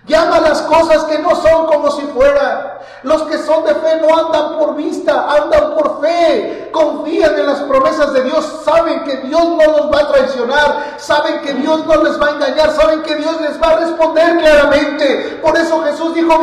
Llama 0.07 0.39
las 0.39 0.61
cosas 0.61 1.03
que 1.03 1.19
no 1.19 1.35
son 1.35 1.65
como 1.67 1.91
si 1.91 2.03
fueran. 2.03 2.77
Los 3.03 3.23
que 3.23 3.37
son 3.39 3.65
de 3.65 3.75
fe 3.75 3.99
no 4.01 4.17
andan 4.17 4.57
por 4.57 4.73
vista, 4.75 5.29
andan 5.29 5.75
por 5.75 5.99
fe. 5.99 6.69
Confían 6.71 7.37
en 7.37 7.45
las 7.45 7.59
promesas 7.63 8.13
de 8.13 8.23
Dios. 8.23 8.61
Saben 8.63 9.03
que 9.03 9.17
Dios 9.17 9.43
no 9.49 9.77
los 9.77 9.91
va 9.93 9.99
a 9.99 10.07
traicionar. 10.13 10.95
Saben 10.97 11.41
que 11.41 11.55
Dios 11.55 11.85
no 11.85 12.03
les 12.03 12.19
va 12.21 12.27
a 12.27 12.31
engañar. 12.31 12.71
Saben 12.71 13.03
que 13.03 13.15
Dios 13.15 13.41
les 13.41 13.61
va 13.61 13.67
a 13.71 13.79
responder 13.79 14.37
claramente. 14.37 15.39
Por 15.41 15.57
eso 15.57 15.83
Jesús 15.83 16.15
dijo, 16.15 16.39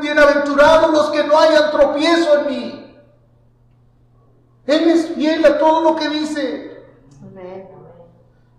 bienaventurados 0.00 0.90
los 0.92 1.08
que 1.10 1.24
no 1.24 1.38
hayan 1.38 1.70
tropiezo 1.70 2.40
en 2.40 2.46
mí. 2.46 2.96
Él 4.66 4.90
es 4.90 5.08
fiel 5.14 5.44
a 5.46 5.58
todo 5.58 5.80
lo 5.80 5.96
que 5.96 6.08
dice. 6.10 6.84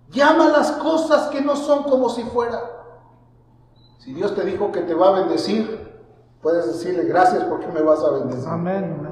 Llama 0.10 0.50
las 0.50 0.72
cosas 0.72 1.28
que 1.28 1.42
no 1.42 1.56
son 1.56 1.84
como 1.84 2.10
si 2.10 2.24
fueran. 2.24 2.81
Si 4.04 4.14
Dios 4.14 4.36
te 4.36 4.44
dijo 4.44 4.72
que 4.72 4.82
te 4.82 4.94
va 4.94 5.10
a 5.10 5.20
bendecir, 5.22 5.92
Puedes 6.42 6.66
decirle 6.66 7.04
gracias 7.04 7.44
porque 7.44 7.68
me 7.68 7.82
vas 7.82 8.04
a 8.04 8.10
bendecir. 8.12 8.50
Amén. 8.50 9.08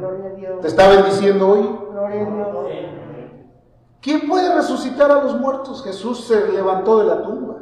¿Te 0.62 0.67
está 0.67 0.88
bendiciendo 0.89 1.47
hoy? 1.47 1.80
Gloria 1.91 2.21
a 2.21 2.25
Dios. 2.25 2.49
¿Quién 4.02 4.28
puede 4.28 4.54
resucitar 4.56 5.12
a 5.12 5.21
los 5.21 5.39
muertos? 5.39 5.84
Jesús 5.84 6.25
se 6.25 6.47
levantó 6.52 6.99
de 6.99 7.06
la 7.06 7.21
tumba. 7.21 7.56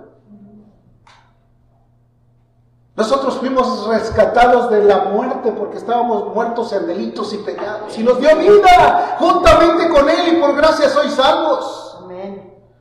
Nosotros 2.95 3.37
fuimos 3.37 3.87
rescatados 3.87 4.69
de 4.69 4.85
la 4.85 4.99
muerte 4.99 5.51
porque 5.51 5.77
estábamos 5.77 6.33
muertos 6.33 6.71
en 6.71 6.87
delitos 6.87 7.33
y 7.33 7.37
pecados. 7.39 7.97
Y 7.97 8.03
nos 8.03 8.19
dio 8.19 8.35
vida 8.37 9.17
juntamente 9.19 9.89
con 9.89 10.09
Él 10.09 10.37
y 10.37 10.41
por 10.41 10.55
gracia 10.55 10.89
sois 10.89 11.11
salvos. 11.11 11.86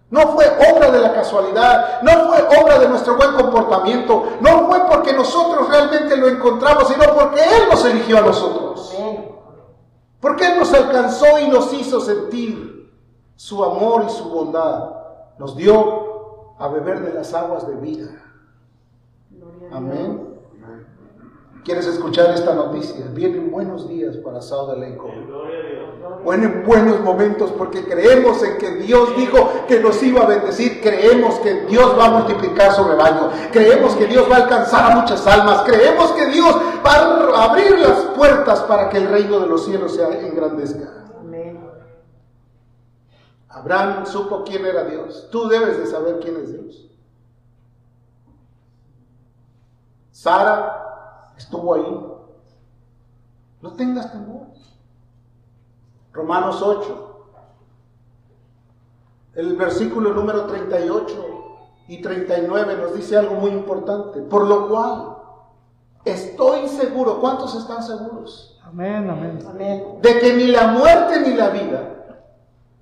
No 0.09 0.21
fue 0.29 0.47
obra 0.73 0.91
de 0.91 1.01
la 1.01 1.13
casualidad, 1.13 2.01
no 2.03 2.29
fue 2.29 2.63
obra 2.63 2.79
de 2.79 2.89
nuestro 2.89 3.17
buen 3.17 3.33
comportamiento, 3.33 4.25
no 4.41 4.69
fue 4.69 4.87
porque 4.87 5.13
nosotros 5.13 5.69
realmente 5.69 6.17
lo 6.17 6.29
encontramos, 6.29 6.89
sino 6.89 7.13
porque 7.15 7.41
Él 7.41 7.69
nos 7.69 7.85
eligió 7.85 8.19
a 8.19 8.23
nosotros. 8.23 8.95
Porque 10.21 10.47
Él 10.47 10.59
nos 10.59 10.73
alcanzó 10.73 11.39
y 11.41 11.49
nos 11.49 11.73
hizo 11.73 12.01
sentir 12.01 12.93
su 13.35 13.65
amor 13.65 14.05
y 14.07 14.11
su 14.11 14.29
bondad. 14.29 14.91
Nos 15.39 15.57
dio 15.57 16.55
a 16.59 16.69
beber 16.69 17.01
de 17.01 17.13
las 17.13 17.35
aguas 17.35 17.67
de 17.67 17.75
vida. 17.75 18.09
Amén. 19.73 20.36
¿Quieres 21.67 21.87
escuchar 21.89 22.31
esta 22.31 22.55
noticia? 22.55 23.07
Vienen 23.13 23.51
buenos 23.51 23.89
días 23.89 24.17
para 24.19 24.41
Sao 24.41 24.69
de 24.69 24.97
Vienen 26.25 26.63
buenos 26.65 27.01
momentos 27.01 27.51
porque 27.59 27.85
creemos 27.85 28.41
en 28.45 28.57
que 28.57 28.71
Dios 28.77 29.17
dijo 29.17 29.65
que 29.67 29.81
nos 29.81 30.01
iba 30.01 30.23
a 30.23 30.27
bendecir. 30.27 30.81
Creemos 30.81 31.41
que 31.41 31.63
Dios 31.63 31.99
va 31.99 32.05
a 32.05 32.11
multiplicar 32.11 32.73
su 32.73 32.85
rebaño. 32.85 33.33
Creemos 33.51 33.97
que 33.97 34.07
Dios 34.07 34.31
va 34.31 34.37
a 34.37 34.43
alcanzar 34.45 34.93
a 34.93 34.95
muchas 34.95 35.27
almas. 35.27 35.63
Creemos 35.63 36.13
que 36.13 36.27
Dios 36.27 36.55
va 36.87 36.93
a 36.93 37.45
abrir 37.51 37.77
las 37.81 37.99
puertas 38.17 38.61
para 38.61 38.89
que 38.89 38.99
el 38.99 39.09
reino 39.09 39.41
de 39.41 39.49
los 39.49 39.65
cielos 39.65 39.97
se 39.97 40.05
engrandezca. 40.25 40.89
Abraham 43.49 44.07
supo 44.07 44.45
quién 44.45 44.65
era 44.65 44.85
Dios. 44.85 45.27
Tú 45.33 45.49
debes 45.49 45.81
de 45.81 45.87
saber 45.87 46.21
quién 46.21 46.37
es 46.37 46.53
Dios. 46.53 46.89
Sara 50.13 50.86
estuvo 51.37 51.75
ahí. 51.75 52.07
No 53.63 53.73
tengas 53.73 54.13
temor. 54.13 54.47
Romanos 56.13 56.63
8. 56.63 57.13
El 59.35 59.57
versículo 59.57 60.15
número 60.15 60.47
38 60.47 61.37
y 61.89 62.01
39 62.01 62.77
nos 62.79 62.95
dice 62.95 63.17
algo 63.17 63.35
muy 63.35 63.51
importante. 63.51 64.21
Por 64.23 64.47
lo 64.47 64.69
cual, 64.69 65.17
estoy 66.05 66.69
seguro. 66.69 67.21
¿Cuántos 67.21 67.55
están 67.55 67.83
seguros? 67.83 68.59
Amén, 68.65 69.09
amén. 69.11 69.39
De 70.01 70.19
que 70.19 70.35
ni 70.35 70.47
la 70.49 70.69
muerte 70.69 71.21
ni 71.21 71.35
la 71.35 71.51
vida, 71.51 71.97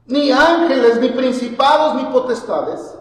ni 0.07 0.31
ángeles, 0.31 1.01
ni 1.01 1.09
principados, 1.09 1.97
ni 1.97 2.05
potestades, 2.05 2.97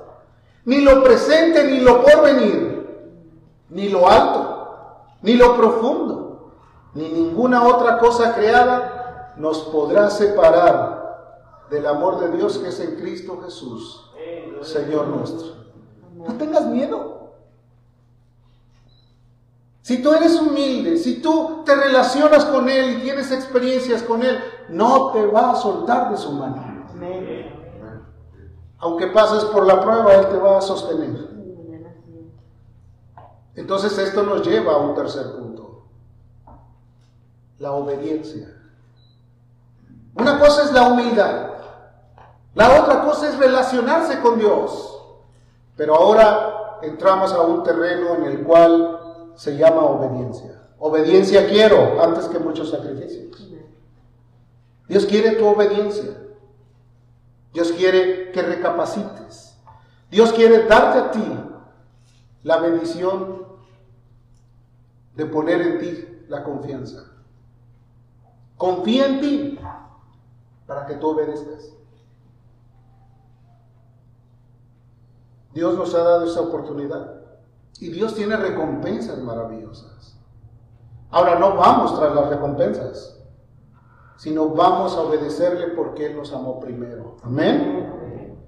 ni 0.65 0.81
lo 0.81 1.03
presente, 1.03 1.63
ni 1.63 1.79
lo 1.79 2.03
porvenir, 2.03 3.17
ni 3.69 3.89
lo 3.89 4.09
alto, 4.09 4.52
ni 5.23 5.33
lo 5.33 5.57
profundo, 5.57 6.51
ni 6.93 7.09
ninguna 7.09 7.65
otra 7.65 7.97
cosa 7.97 8.35
creada 8.35 9.33
nos 9.37 9.59
podrá 9.63 10.09
separar 10.09 11.63
del 11.71 11.87
amor 11.87 12.19
de 12.19 12.37
Dios 12.37 12.59
que 12.59 12.69
es 12.69 12.79
en 12.79 12.97
Cristo 12.97 13.41
Jesús, 13.43 14.11
Señor 14.61 15.07
nuestro. 15.07 15.47
No 16.15 16.33
tengas 16.35 16.65
miedo. 16.67 17.33
Si 19.81 20.01
tú 20.01 20.13
eres 20.13 20.39
humilde, 20.39 20.97
si 20.97 21.21
tú 21.21 21.63
te 21.65 21.75
relacionas 21.75 22.45
con 22.45 22.69
Él 22.69 22.97
y 22.97 23.01
tienes 23.01 23.31
experiencias 23.31 24.03
con 24.03 24.23
Él, 24.23 24.39
no 24.69 25.11
te 25.11 25.25
va 25.25 25.51
a 25.51 25.55
soltar 25.55 26.11
de 26.11 26.17
su 26.17 26.31
mano. 26.31 26.85
Aunque 28.77 29.07
pases 29.07 29.43
por 29.45 29.65
la 29.65 29.81
prueba, 29.81 30.13
Él 30.13 30.27
te 30.27 30.37
va 30.37 30.57
a 30.57 30.61
sostener. 30.61 31.32
Entonces 33.55 33.97
esto 33.97 34.23
nos 34.23 34.45
lleva 34.45 34.73
a 34.73 34.77
un 34.77 34.95
tercer 34.95 35.31
punto, 35.33 35.83
la 37.59 37.71
obediencia. 37.73 38.49
Una 40.15 40.39
cosa 40.39 40.63
es 40.63 40.71
la 40.73 40.83
humildad, 40.83 41.51
la 42.55 42.81
otra 42.81 43.01
cosa 43.03 43.29
es 43.29 43.37
relacionarse 43.37 44.19
con 44.21 44.39
Dios, 44.39 45.01
pero 45.75 45.95
ahora 45.95 46.79
entramos 46.81 47.31
a 47.31 47.41
un 47.41 47.63
terreno 47.63 48.15
en 48.15 48.25
el 48.25 48.43
cual 48.43 49.31
se 49.35 49.57
llama 49.57 49.81
obediencia. 49.81 50.61
Obediencia 50.79 51.47
quiero 51.47 52.01
antes 52.01 52.25
que 52.25 52.39
muchos 52.39 52.69
sacrificios. 52.69 53.23
Dios 54.87 55.05
quiere 55.05 55.31
tu 55.31 55.47
obediencia. 55.47 56.17
Dios 57.53 57.71
quiere 57.71 58.31
que 58.31 58.41
recapacites. 58.41 59.55
Dios 60.11 60.33
quiere 60.33 60.65
darte 60.67 60.99
a 60.99 61.11
ti 61.11 61.39
la 62.43 62.57
bendición 62.57 63.42
de 65.15 65.25
poner 65.25 65.61
en 65.61 65.79
ti 65.79 66.25
la 66.27 66.43
confianza. 66.43 67.09
confía 68.57 69.07
en 69.07 69.19
ti 69.19 69.59
para 70.65 70.85
que 70.85 70.95
tú 70.95 71.09
obedezcas. 71.09 71.73
Dios 75.53 75.77
nos 75.77 75.93
ha 75.93 76.03
dado 76.03 76.25
esa 76.25 76.41
oportunidad 76.41 77.21
y 77.79 77.89
Dios 77.89 78.15
tiene 78.15 78.37
recompensas 78.37 79.17
maravillosas. 79.19 80.17
Ahora 81.11 81.37
no 81.37 81.55
vamos 81.55 81.95
tras 81.99 82.15
las 82.15 82.29
recompensas, 82.29 83.19
sino 84.17 84.49
vamos 84.49 84.95
a 84.95 85.01
obedecerle 85.01 85.67
porque 85.75 86.07
Él 86.07 86.17
nos 86.17 86.33
amó 86.33 86.59
primero. 86.59 87.17
Amén. 87.23 88.39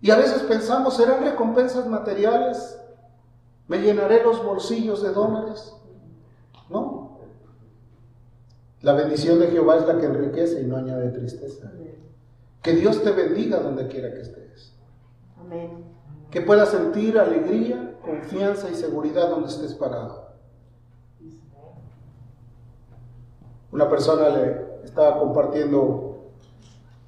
Y 0.00 0.10
a 0.10 0.16
veces 0.16 0.42
pensamos, 0.44 0.96
¿serán 0.96 1.22
recompensas 1.22 1.86
materiales? 1.86 2.80
¿Me 3.70 3.78
llenaré 3.78 4.24
los 4.24 4.44
bolsillos 4.44 5.00
de 5.00 5.12
dólares? 5.12 5.72
No. 6.70 7.20
La 8.80 8.94
bendición 8.94 9.38
de 9.38 9.46
Jehová 9.46 9.76
es 9.76 9.86
la 9.86 9.96
que 9.96 10.06
enriquece 10.06 10.62
y 10.62 10.66
no 10.66 10.76
añade 10.76 11.10
tristeza. 11.10 11.70
Que 12.62 12.72
Dios 12.72 13.00
te 13.04 13.12
bendiga 13.12 13.60
donde 13.60 13.86
quiera 13.86 14.12
que 14.12 14.22
estés. 14.22 14.74
Amén. 15.38 15.84
Que 16.32 16.40
puedas 16.40 16.70
sentir 16.70 17.16
alegría, 17.16 17.96
confianza 18.04 18.68
y 18.68 18.74
seguridad 18.74 19.30
donde 19.30 19.50
estés 19.50 19.74
parado. 19.74 20.30
Una 23.70 23.88
persona 23.88 24.30
le 24.30 24.82
estaba 24.82 25.20
compartiendo 25.20 26.32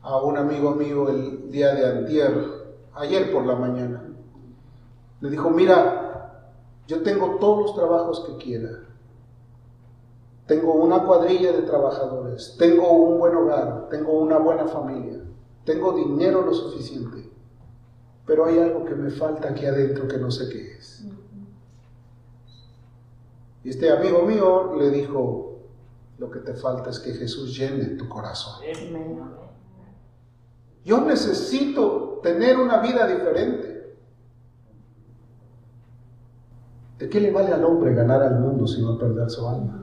a 0.00 0.22
un 0.22 0.36
amigo 0.36 0.76
mío 0.76 1.08
el 1.08 1.50
día 1.50 1.74
de 1.74 1.86
antier 1.88 2.32
ayer 2.94 3.32
por 3.32 3.46
la 3.46 3.56
mañana. 3.56 4.04
Le 5.20 5.28
dijo, 5.28 5.50
mira, 5.50 6.01
yo 6.86 7.02
tengo 7.02 7.36
todos 7.38 7.62
los 7.62 7.74
trabajos 7.74 8.24
que 8.26 8.36
quiera. 8.42 8.70
Tengo 10.46 10.74
una 10.74 11.04
cuadrilla 11.04 11.52
de 11.52 11.62
trabajadores, 11.62 12.56
tengo 12.58 12.90
un 12.90 13.18
buen 13.18 13.34
hogar, 13.34 13.88
tengo 13.88 14.12
una 14.18 14.38
buena 14.38 14.66
familia, 14.66 15.20
tengo 15.64 15.92
dinero 15.92 16.42
lo 16.42 16.52
suficiente. 16.52 17.30
Pero 18.26 18.46
hay 18.46 18.58
algo 18.58 18.84
que 18.84 18.94
me 18.94 19.10
falta 19.10 19.48
aquí 19.48 19.66
adentro 19.66 20.06
que 20.08 20.18
no 20.18 20.30
sé 20.30 20.48
qué 20.48 20.76
es. 20.76 21.06
Y 23.64 23.70
este 23.70 23.90
amigo 23.90 24.22
mío 24.22 24.74
le 24.76 24.90
dijo, 24.90 25.58
lo 26.18 26.30
que 26.30 26.40
te 26.40 26.54
falta 26.54 26.90
es 26.90 26.98
que 26.98 27.12
Jesús 27.12 27.56
llene 27.56 27.96
tu 27.96 28.08
corazón. 28.08 28.60
Yo 30.84 31.00
necesito 31.00 32.20
tener 32.22 32.58
una 32.58 32.78
vida 32.78 33.06
diferente. 33.06 33.71
¿De 37.02 37.08
qué 37.08 37.18
le 37.18 37.32
vale 37.32 37.52
al 37.52 37.64
hombre 37.64 37.92
ganar 37.94 38.22
al 38.22 38.38
mundo 38.38 38.64
si 38.64 38.80
no 38.80 38.96
perder 38.96 39.28
su 39.28 39.44
alma? 39.48 39.82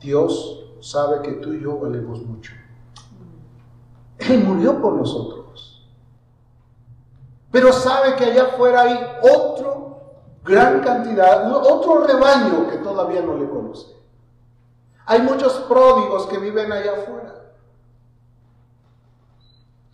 Dios 0.00 0.64
sabe 0.80 1.22
que 1.22 1.34
tú 1.34 1.52
y 1.52 1.60
yo 1.60 1.78
valemos 1.78 2.20
mucho. 2.26 2.54
Él 4.18 4.42
murió 4.42 4.82
por 4.82 4.94
nosotros. 4.94 5.88
Pero 7.52 7.72
sabe 7.72 8.16
que 8.16 8.24
allá 8.24 8.46
afuera 8.46 8.80
hay 8.80 8.98
otro 9.22 10.00
gran 10.44 10.80
cantidad, 10.80 11.48
otro 11.52 12.04
rebaño 12.04 12.68
que 12.68 12.78
todavía 12.78 13.22
no 13.22 13.36
le 13.36 13.48
conoce. 13.48 13.94
Hay 15.06 15.22
muchos 15.22 15.52
pródigos 15.68 16.26
que 16.26 16.38
viven 16.38 16.72
allá 16.72 16.94
afuera. 16.94 17.47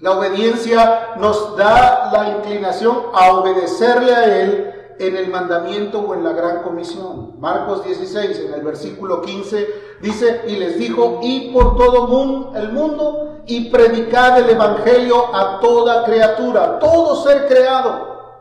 La 0.04 0.18
obediencia 0.18 1.14
nos 1.16 1.56
da 1.56 2.10
la 2.12 2.36
inclinación 2.36 3.04
a 3.14 3.32
obedecerle 3.32 4.14
a 4.14 4.38
Él 4.38 4.74
en 4.98 5.16
el 5.16 5.28
mandamiento 5.28 6.00
o 6.00 6.12
en 6.12 6.22
la 6.22 6.32
gran 6.32 6.62
comisión. 6.62 7.40
Marcos 7.40 7.82
16, 7.86 8.38
en 8.40 8.52
el 8.52 8.60
versículo 8.60 9.22
15, 9.22 9.66
dice, 10.02 10.42
y 10.46 10.56
les 10.56 10.76
dijo, 10.78 11.20
y 11.22 11.54
por 11.54 11.78
todo 11.78 12.52
el 12.54 12.72
mundo 12.72 13.38
y 13.46 13.70
predicad 13.70 14.40
el 14.40 14.50
Evangelio 14.50 15.34
a 15.34 15.58
toda 15.60 16.04
criatura, 16.04 16.78
todo 16.78 17.24
ser 17.24 17.48
creado. 17.48 18.34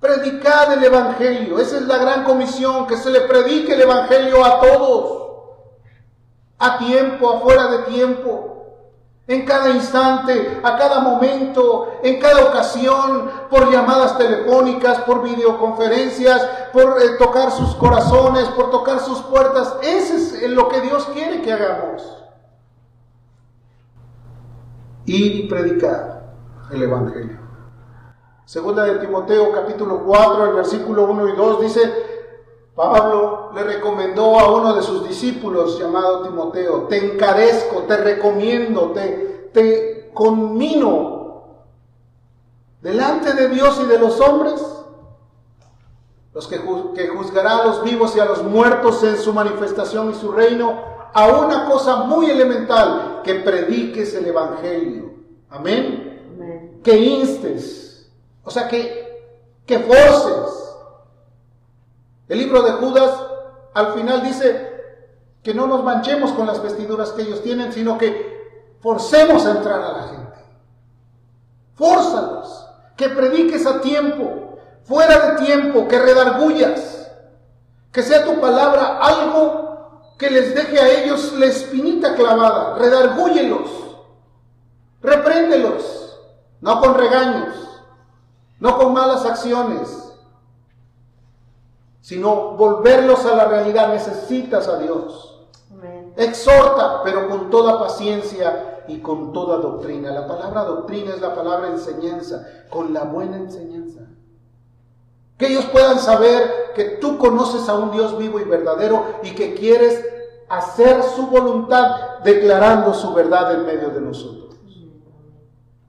Predicad 0.00 0.72
el 0.72 0.82
Evangelio, 0.82 1.60
esa 1.60 1.76
es 1.76 1.82
la 1.82 1.98
gran 1.98 2.24
comisión, 2.24 2.88
que 2.88 2.96
se 2.96 3.10
le 3.10 3.20
predique 3.20 3.74
el 3.74 3.82
Evangelio 3.82 4.44
a 4.44 4.60
todos, 4.60 5.28
a 6.58 6.76
tiempo, 6.76 7.30
afuera 7.30 7.68
de 7.68 7.78
tiempo 7.84 8.57
en 9.28 9.44
cada 9.44 9.68
instante, 9.68 10.58
a 10.62 10.76
cada 10.78 11.00
momento, 11.00 11.98
en 12.02 12.18
cada 12.18 12.46
ocasión, 12.46 13.30
por 13.50 13.70
llamadas 13.70 14.16
telefónicas, 14.16 15.00
por 15.00 15.22
videoconferencias, 15.22 16.42
por 16.72 16.96
eh, 17.02 17.16
tocar 17.18 17.50
sus 17.52 17.74
corazones, 17.74 18.48
por 18.48 18.70
tocar 18.70 19.00
sus 19.00 19.20
puertas. 19.20 19.76
Ese 19.82 20.46
es 20.46 20.50
lo 20.50 20.68
que 20.68 20.80
Dios 20.80 21.06
quiere 21.12 21.42
que 21.42 21.52
hagamos. 21.52 22.24
Ir 25.04 25.44
y 25.44 25.46
predicar 25.46 26.32
el 26.70 26.82
Evangelio. 26.84 27.38
Segunda 28.46 28.84
de 28.84 28.94
Timoteo 28.94 29.52
capítulo 29.52 30.04
4, 30.06 30.46
el 30.46 30.54
versículo 30.54 31.04
1 31.04 31.28
y 31.28 31.36
2 31.36 31.60
dice, 31.60 32.17
Pablo 32.78 33.50
le 33.56 33.64
recomendó 33.64 34.38
a 34.38 34.52
uno 34.52 34.72
de 34.76 34.82
sus 34.82 35.08
discípulos 35.08 35.80
llamado 35.80 36.22
Timoteo, 36.22 36.82
te 36.82 36.96
encarezco, 36.96 37.82
te 37.88 37.96
recomiendo, 37.96 38.92
te, 38.92 39.50
te 39.52 40.12
conmino 40.14 41.64
delante 42.80 43.34
de 43.34 43.48
Dios 43.48 43.80
y 43.82 43.86
de 43.88 43.98
los 43.98 44.20
hombres, 44.20 44.64
los 46.32 46.46
que, 46.46 46.60
que 46.94 47.08
juzgará 47.08 47.56
a 47.56 47.66
los 47.66 47.82
vivos 47.82 48.14
y 48.14 48.20
a 48.20 48.26
los 48.26 48.44
muertos 48.44 49.02
en 49.02 49.16
su 49.16 49.32
manifestación 49.32 50.12
y 50.12 50.14
su 50.14 50.30
reino, 50.30 50.80
a 51.12 51.26
una 51.26 51.64
cosa 51.64 52.04
muy 52.04 52.30
elemental, 52.30 53.22
que 53.24 53.34
prediques 53.34 54.14
el 54.14 54.26
Evangelio. 54.26 55.14
Amén. 55.50 56.78
Que 56.84 56.96
instes, 56.96 58.08
o 58.44 58.50
sea, 58.50 58.68
que, 58.68 59.34
que 59.66 59.80
forces 59.80 60.57
el 62.28 62.38
libro 62.38 62.62
de 62.62 62.72
Judas 62.72 63.10
al 63.74 63.94
final 63.94 64.22
dice 64.22 64.68
que 65.42 65.54
no 65.54 65.66
nos 65.66 65.82
manchemos 65.82 66.32
con 66.32 66.46
las 66.46 66.62
vestiduras 66.62 67.12
que 67.12 67.22
ellos 67.22 67.42
tienen, 67.42 67.72
sino 67.72 67.96
que 67.96 68.76
forcemos 68.80 69.46
a 69.46 69.52
entrar 69.52 69.80
a 69.80 69.92
la 69.92 70.02
gente. 70.08 70.38
Fórzalos, 71.74 72.66
que 72.96 73.08
prediques 73.08 73.64
a 73.66 73.80
tiempo, 73.80 74.58
fuera 74.84 75.30
de 75.30 75.44
tiempo, 75.46 75.86
que 75.86 75.98
redargullas, 75.98 77.10
que 77.92 78.02
sea 78.02 78.24
tu 78.24 78.40
palabra 78.40 78.98
algo 78.98 79.68
que 80.18 80.30
les 80.30 80.54
deje 80.54 80.80
a 80.80 80.88
ellos 80.88 81.32
la 81.34 81.46
espinita 81.46 82.14
clavada, 82.16 82.74
redargúyelos, 82.76 83.70
repréndelos, 85.00 86.18
no 86.60 86.80
con 86.80 86.94
regaños, 86.94 87.54
no 88.58 88.76
con 88.76 88.92
malas 88.92 89.24
acciones, 89.24 90.07
sino 92.08 92.52
volverlos 92.52 93.26
a 93.26 93.36
la 93.36 93.44
realidad. 93.44 93.92
Necesitas 93.92 94.66
a 94.66 94.78
Dios. 94.78 95.46
Exhorta, 96.16 97.02
pero 97.04 97.28
con 97.28 97.50
toda 97.50 97.78
paciencia 97.78 98.84
y 98.88 99.00
con 99.00 99.34
toda 99.34 99.58
doctrina. 99.58 100.10
La 100.10 100.26
palabra 100.26 100.64
doctrina 100.64 101.12
es 101.12 101.20
la 101.20 101.34
palabra 101.34 101.68
enseñanza, 101.68 102.46
con 102.70 102.94
la 102.94 103.04
buena 103.04 103.36
enseñanza. 103.36 104.06
Que 105.36 105.48
ellos 105.48 105.66
puedan 105.66 105.98
saber 105.98 106.72
que 106.74 106.84
tú 106.98 107.18
conoces 107.18 107.68
a 107.68 107.74
un 107.74 107.90
Dios 107.90 108.16
vivo 108.16 108.40
y 108.40 108.44
verdadero 108.44 109.04
y 109.22 109.34
que 109.34 109.52
quieres 109.52 110.02
hacer 110.48 111.02
su 111.02 111.26
voluntad 111.26 112.20
declarando 112.24 112.94
su 112.94 113.12
verdad 113.12 113.52
en 113.52 113.66
medio 113.66 113.90
de 113.90 114.00
nosotros. 114.00 114.56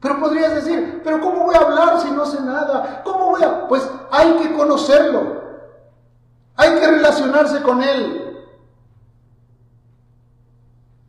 Pero 0.01 0.19
podrías 0.19 0.53
decir, 0.53 0.99
pero 1.01 1.21
¿cómo 1.21 1.45
voy 1.45 1.55
a 1.55 1.59
hablar 1.59 2.01
si 2.01 2.11
no 2.11 2.25
sé 2.25 2.41
nada? 2.41 3.03
¿Cómo 3.05 3.31
voy 3.31 3.41
a...? 3.41 3.69
Pues 3.69 3.89
hay 4.11 4.33
que 4.33 4.53
conocerlo. 4.53 5.38
Hay 6.59 6.77
que 6.77 6.87
relacionarse 6.87 7.61
con 7.61 7.81
Él. 7.81 8.37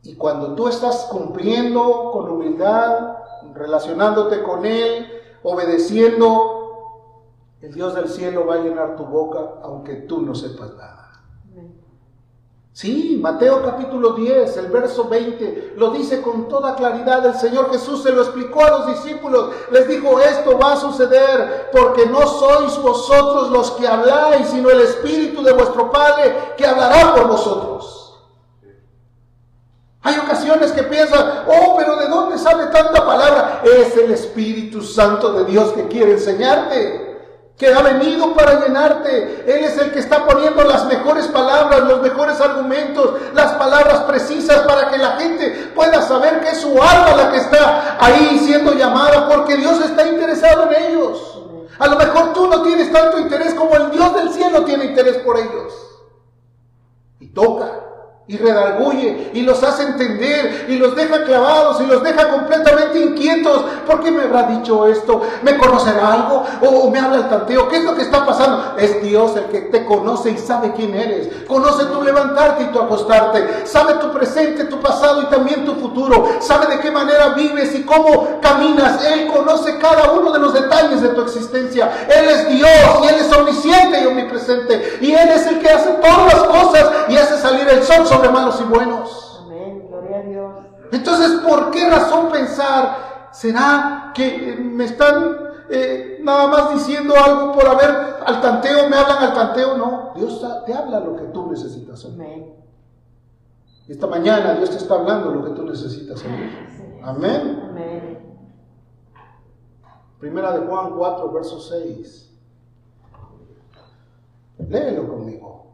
Y 0.05 0.15
cuando 0.15 0.55
tú 0.55 0.69
estás 0.69 1.09
cumpliendo 1.11 2.13
con 2.13 2.31
humildad, 2.31 3.17
relacionándote 3.53 4.45
con 4.45 4.65
Él, 4.65 5.11
obedeciendo, 5.43 7.03
el 7.63 7.75
Dios 7.75 7.97
del 7.97 8.09
cielo 8.09 8.47
va 8.47 8.55
a 8.55 8.59
llenar 8.59 8.95
tu 8.95 9.05
boca 9.07 9.41
aunque 9.65 9.97
tú 9.97 10.21
no 10.21 10.37
sepas 10.37 10.73
nada. 10.75 11.00
Sí, 12.73 13.19
Mateo 13.21 13.63
capítulo 13.65 14.13
10, 14.13 14.57
el 14.59 14.67
verso 14.67 15.09
20, 15.09 15.75
lo 15.77 15.91
dice 15.91 16.23
con 16.23 16.49
toda 16.49 16.77
claridad. 16.77 17.27
El 17.27 17.35
Señor 17.35 17.71
Jesús 17.73 18.03
se 18.03 18.13
lo 18.13 18.23
explicó 18.23 18.65
a 18.65 18.71
los 18.71 18.87
discípulos. 18.87 19.51
Les 19.73 19.89
dijo, 19.89 20.21
esto 20.21 20.57
va 20.57 20.75
a 20.75 20.77
suceder 20.77 21.71
porque 21.73 22.07
no 22.07 22.27
sois 22.27 22.79
vosotros 22.79 23.51
los 23.51 23.73
que 23.73 23.89
habláis, 23.89 24.49
sino 24.49 24.71
el 24.71 24.81
Espíritu 24.83 25.43
de 25.43 25.53
vuestro 25.53 25.91
Padre 25.91 26.55
que 26.57 26.65
hablará 26.65 27.15
por 27.15 27.27
vosotros. 27.27 27.97
Hay 30.03 30.17
ocasiones 30.19 30.73
que 30.73 30.85
piensan, 30.85 31.45
oh, 31.49 31.75
pero 31.77 31.97
¿de 31.97 32.09
dónde 32.09 32.39
sale 32.39 32.67
tanta 32.69 33.05
palabra? 33.05 33.63
Es 33.65 33.97
el 33.97 34.13
Espíritu 34.13 34.81
Santo 34.81 35.33
de 35.33 35.45
Dios 35.45 35.73
que 35.73 35.89
quiere 35.89 36.13
enseñarte. 36.13 37.10
Que 37.61 37.69
ha 37.69 37.83
venido 37.83 38.33
para 38.33 38.59
llenarte. 38.59 39.45
Él 39.47 39.65
es 39.67 39.77
el 39.77 39.93
que 39.93 39.99
está 39.99 40.25
poniendo 40.25 40.65
las 40.65 40.87
mejores 40.87 41.27
palabras, 41.27 41.81
los 41.81 42.01
mejores 42.01 42.41
argumentos, 42.41 43.21
las 43.35 43.53
palabras 43.53 44.01
precisas 44.05 44.61
para 44.61 44.89
que 44.89 44.97
la 44.97 45.19
gente 45.19 45.71
pueda 45.75 46.01
saber 46.01 46.41
que 46.41 46.49
es 46.49 46.61
su 46.63 46.71
alma 46.83 47.15
la 47.19 47.31
que 47.31 47.37
está 47.37 47.99
ahí 48.01 48.41
siendo 48.43 48.73
llamada, 48.73 49.29
porque 49.29 49.59
Dios 49.59 49.79
está 49.85 50.09
interesado 50.09 50.71
en 50.73 50.85
ellos. 50.85 51.39
A 51.79 51.87
lo 51.87 51.97
mejor 51.97 52.33
tú 52.33 52.47
no 52.47 52.63
tienes 52.63 52.91
tanto 52.91 53.19
interés 53.19 53.53
como 53.53 53.77
el 53.77 53.91
Dios 53.91 54.15
del 54.15 54.31
cielo 54.31 54.65
tiene 54.65 54.87
interés 54.87 55.19
por 55.19 55.39
ellos. 55.39 55.75
Y 57.19 57.29
toca 57.29 57.90
y 58.31 58.37
redarguye 58.37 59.33
y 59.35 59.43
los 59.43 59.61
hace 59.65 59.83
entender 59.83 60.67
y 60.69 60.77
los 60.77 60.95
deja 60.95 61.25
clavados 61.25 61.81
y 61.81 61.87
los 61.87 62.01
deja 62.03 62.29
completamente 62.29 63.01
inquietos. 63.01 63.65
¿Por 63.87 64.01
qué 64.01 64.13
me 64.13 64.23
habrá 64.23 64.45
dicho 64.45 64.87
esto? 64.87 65.23
¿Me 65.43 65.57
conocerá 65.59 66.13
algo? 66.13 66.45
¿O 66.63 66.91
me 66.91 67.01
habla 67.01 67.17
el 67.17 67.29
tanteo? 67.29 67.69
¿Qué 67.69 67.79
es 67.79 67.85
lo 67.85 67.97
que 67.97 68.03
está 68.03 68.25
pasando? 68.25 68.77
Es 68.79 69.03
Dios 69.03 69.35
el 69.37 69.47
que 69.47 69.63
te 69.63 69.85
conoce 69.85 70.31
y 70.31 70.39
sabe 70.39 70.73
quién 70.77 70.95
eres. 70.95 71.29
Conoce 71.49 71.87
tu 71.87 72.03
levantarte 72.03 72.65
y 72.65 72.67
tu 72.67 72.81
acostarte. 72.81 73.67
Sabe 73.67 73.95
tu 73.95 74.13
presente, 74.13 74.65
tu 74.65 74.81
pasado 74.81 75.23
y 75.23 75.27
también 75.27 75.65
tu 75.65 75.75
futuro. 75.75 76.29
Sabe 76.41 76.77
de 76.77 76.81
qué 76.81 76.93
manera 76.93 77.31
vives 77.31 77.75
y 77.75 77.83
cómo 77.83 78.41
caminas. 78.41 79.05
Él 79.07 79.27
conoce 79.27 79.77
cada 79.79 80.13
uno 80.13 80.31
de 80.31 80.39
los 80.39 80.55
detalles 80.55 81.03
de 81.03 81.09
tu 81.09 81.23
existencia. 81.23 81.91
Él 82.09 82.29
es 82.29 82.49
Dios 82.49 82.71
y 83.03 83.07
Él 83.09 83.15
es 83.17 83.33
omnisciente 83.37 84.03
y 84.03 84.07
omnipresente. 84.07 84.99
Y 85.01 85.13
Él 85.13 85.31
es 85.31 85.47
el 85.49 85.59
que 85.59 85.69
hace 85.69 85.91
todas 85.95 86.33
las 86.33 86.43
cosas 86.45 86.91
y 87.09 87.17
hace 87.17 87.37
salir 87.37 87.69
el 87.69 87.83
sol 87.83 88.07
malos 88.29 88.61
y 88.61 88.65
buenos. 88.65 89.43
Amén, 89.45 89.87
gloria 89.89 90.19
a 90.19 90.23
Dios. 90.23 90.53
Entonces, 90.93 91.41
¿por 91.41 91.71
qué 91.71 91.89
razón 91.89 92.31
pensar? 92.31 93.29
¿Será 93.33 94.13
que 94.15 94.57
me 94.61 94.85
están 94.85 95.37
eh, 95.71 96.19
nada 96.23 96.49
más 96.49 96.75
diciendo 96.75 97.15
algo 97.17 97.53
por 97.53 97.67
haber 97.67 97.91
al 98.27 98.41
tanteo, 98.41 98.89
me 98.89 98.97
hablan 98.97 99.19
al 99.19 99.35
tanteo? 99.35 99.77
No, 99.77 100.13
Dios 100.17 100.45
te 100.67 100.75
habla 100.75 101.01
lo 101.01 101.17
que 101.17 101.25
tú 101.25 101.51
necesitas 101.51 102.05
Amén. 102.05 102.55
Esta 103.89 104.07
mañana 104.07 104.55
Dios 104.55 104.71
te 104.71 104.77
está 104.77 104.95
hablando 104.95 105.31
lo 105.33 105.45
que 105.45 105.51
tú 105.51 105.65
necesitas 105.65 106.23
oír. 106.25 107.01
Amén. 107.03 107.63
Amén. 107.71 108.11
Primera 110.21 110.53
de 110.53 110.67
Juan 110.67 110.93
4, 110.97 111.33
verso 111.33 111.59
6. 111.59 112.31
Léelo 114.69 115.09
conmigo. 115.09 115.70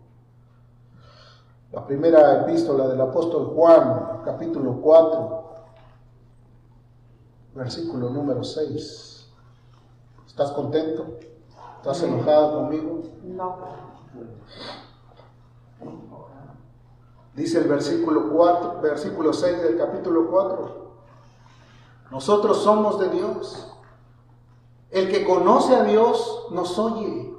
La 1.76 1.84
primera 1.86 2.40
epístola 2.40 2.88
del 2.88 2.98
apóstol 3.02 3.52
Juan, 3.54 4.22
capítulo 4.24 4.80
4, 4.80 5.44
versículo 7.54 8.08
número 8.08 8.42
6. 8.42 9.28
¿Estás 10.26 10.52
contento? 10.52 11.18
¿Estás 11.76 12.02
enojado 12.02 12.60
conmigo? 12.60 13.02
No. 13.24 13.58
Dice 17.34 17.58
el 17.58 17.68
versículo 17.68 18.30
4, 18.32 18.80
versículo 18.80 19.34
6 19.34 19.62
del 19.62 19.76
capítulo 19.76 20.30
4. 20.30 20.92
Nosotros 22.10 22.62
somos 22.62 22.98
de 23.00 23.10
Dios. 23.10 23.70
El 24.90 25.10
que 25.10 25.26
conoce 25.26 25.76
a 25.76 25.82
Dios 25.82 26.46
nos 26.52 26.78
oye. 26.78 27.34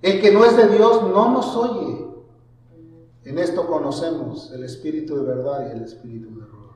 El 0.00 0.22
que 0.22 0.32
no 0.32 0.42
es 0.46 0.56
de 0.56 0.68
Dios 0.68 1.02
no 1.02 1.28
nos 1.28 1.54
oye. 1.54 2.05
En 3.26 3.40
esto 3.40 3.66
conocemos 3.66 4.52
el 4.52 4.62
espíritu 4.62 5.16
de 5.16 5.24
verdad 5.24 5.66
y 5.66 5.72
el 5.76 5.82
espíritu 5.82 6.32
de 6.32 6.42
error. 6.42 6.74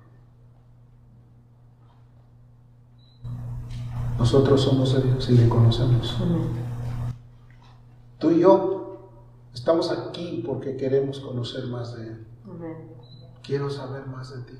Nosotros 4.18 4.60
somos 4.60 4.92
de 4.92 5.00
Dios 5.00 5.30
y 5.30 5.38
le 5.38 5.48
conocemos. 5.48 6.16
Tú 8.18 8.32
y 8.32 8.40
yo 8.40 9.10
estamos 9.54 9.92
aquí 9.92 10.42
porque 10.44 10.76
queremos 10.76 11.20
conocer 11.20 11.68
más 11.68 11.96
de 11.96 12.08
Él. 12.08 12.26
Quiero 13.44 13.70
saber 13.70 14.08
más 14.08 14.34
de 14.34 14.42
ti. 14.42 14.58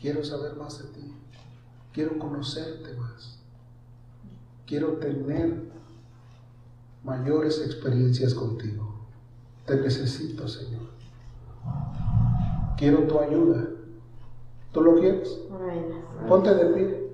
Quiero 0.00 0.22
saber 0.22 0.54
más 0.54 0.78
de 0.78 1.00
ti. 1.00 1.14
Quiero 1.92 2.16
conocerte 2.16 2.94
más. 2.94 3.40
Quiero 4.66 4.98
tener 4.98 5.68
mayores 7.02 7.60
experiencias 7.60 8.34
contigo. 8.34 8.89
Te 9.70 9.76
necesito, 9.76 10.48
Señor. 10.48 10.82
Quiero 12.76 13.06
tu 13.06 13.20
ayuda. 13.20 13.68
¿Tú 14.72 14.80
lo 14.82 14.96
quieres? 14.96 15.42
Ponte 16.28 16.52
de 16.52 16.64
pie. 16.74 17.12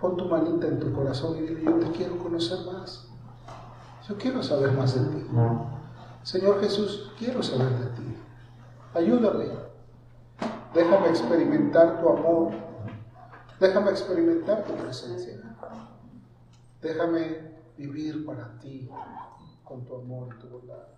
Pon 0.00 0.16
tu 0.16 0.24
manita 0.24 0.66
en 0.66 0.80
tu 0.80 0.90
corazón 0.94 1.36
y 1.36 1.42
dile, 1.42 1.64
yo 1.64 1.74
te 1.74 1.90
quiero 1.90 2.16
conocer 2.16 2.60
más. 2.72 3.06
Yo 4.08 4.16
quiero 4.16 4.42
saber 4.42 4.72
más 4.72 4.94
de 4.94 5.14
ti. 5.14 5.26
Señor 6.22 6.58
Jesús, 6.60 7.12
quiero 7.18 7.42
saber 7.42 7.68
de 7.68 7.86
ti. 7.96 8.16
Ayúdame. 8.94 9.48
Déjame 10.72 11.08
experimentar 11.08 12.00
tu 12.00 12.08
amor. 12.08 12.52
Déjame 13.60 13.90
experimentar 13.90 14.64
tu 14.64 14.72
presencia. 14.72 15.38
Déjame 16.80 17.58
vivir 17.76 18.24
para 18.24 18.58
ti 18.58 18.88
con 19.64 19.84
tu 19.84 19.96
amor 19.96 20.34
y 20.34 20.40
tu 20.40 20.48
bondad 20.48 20.97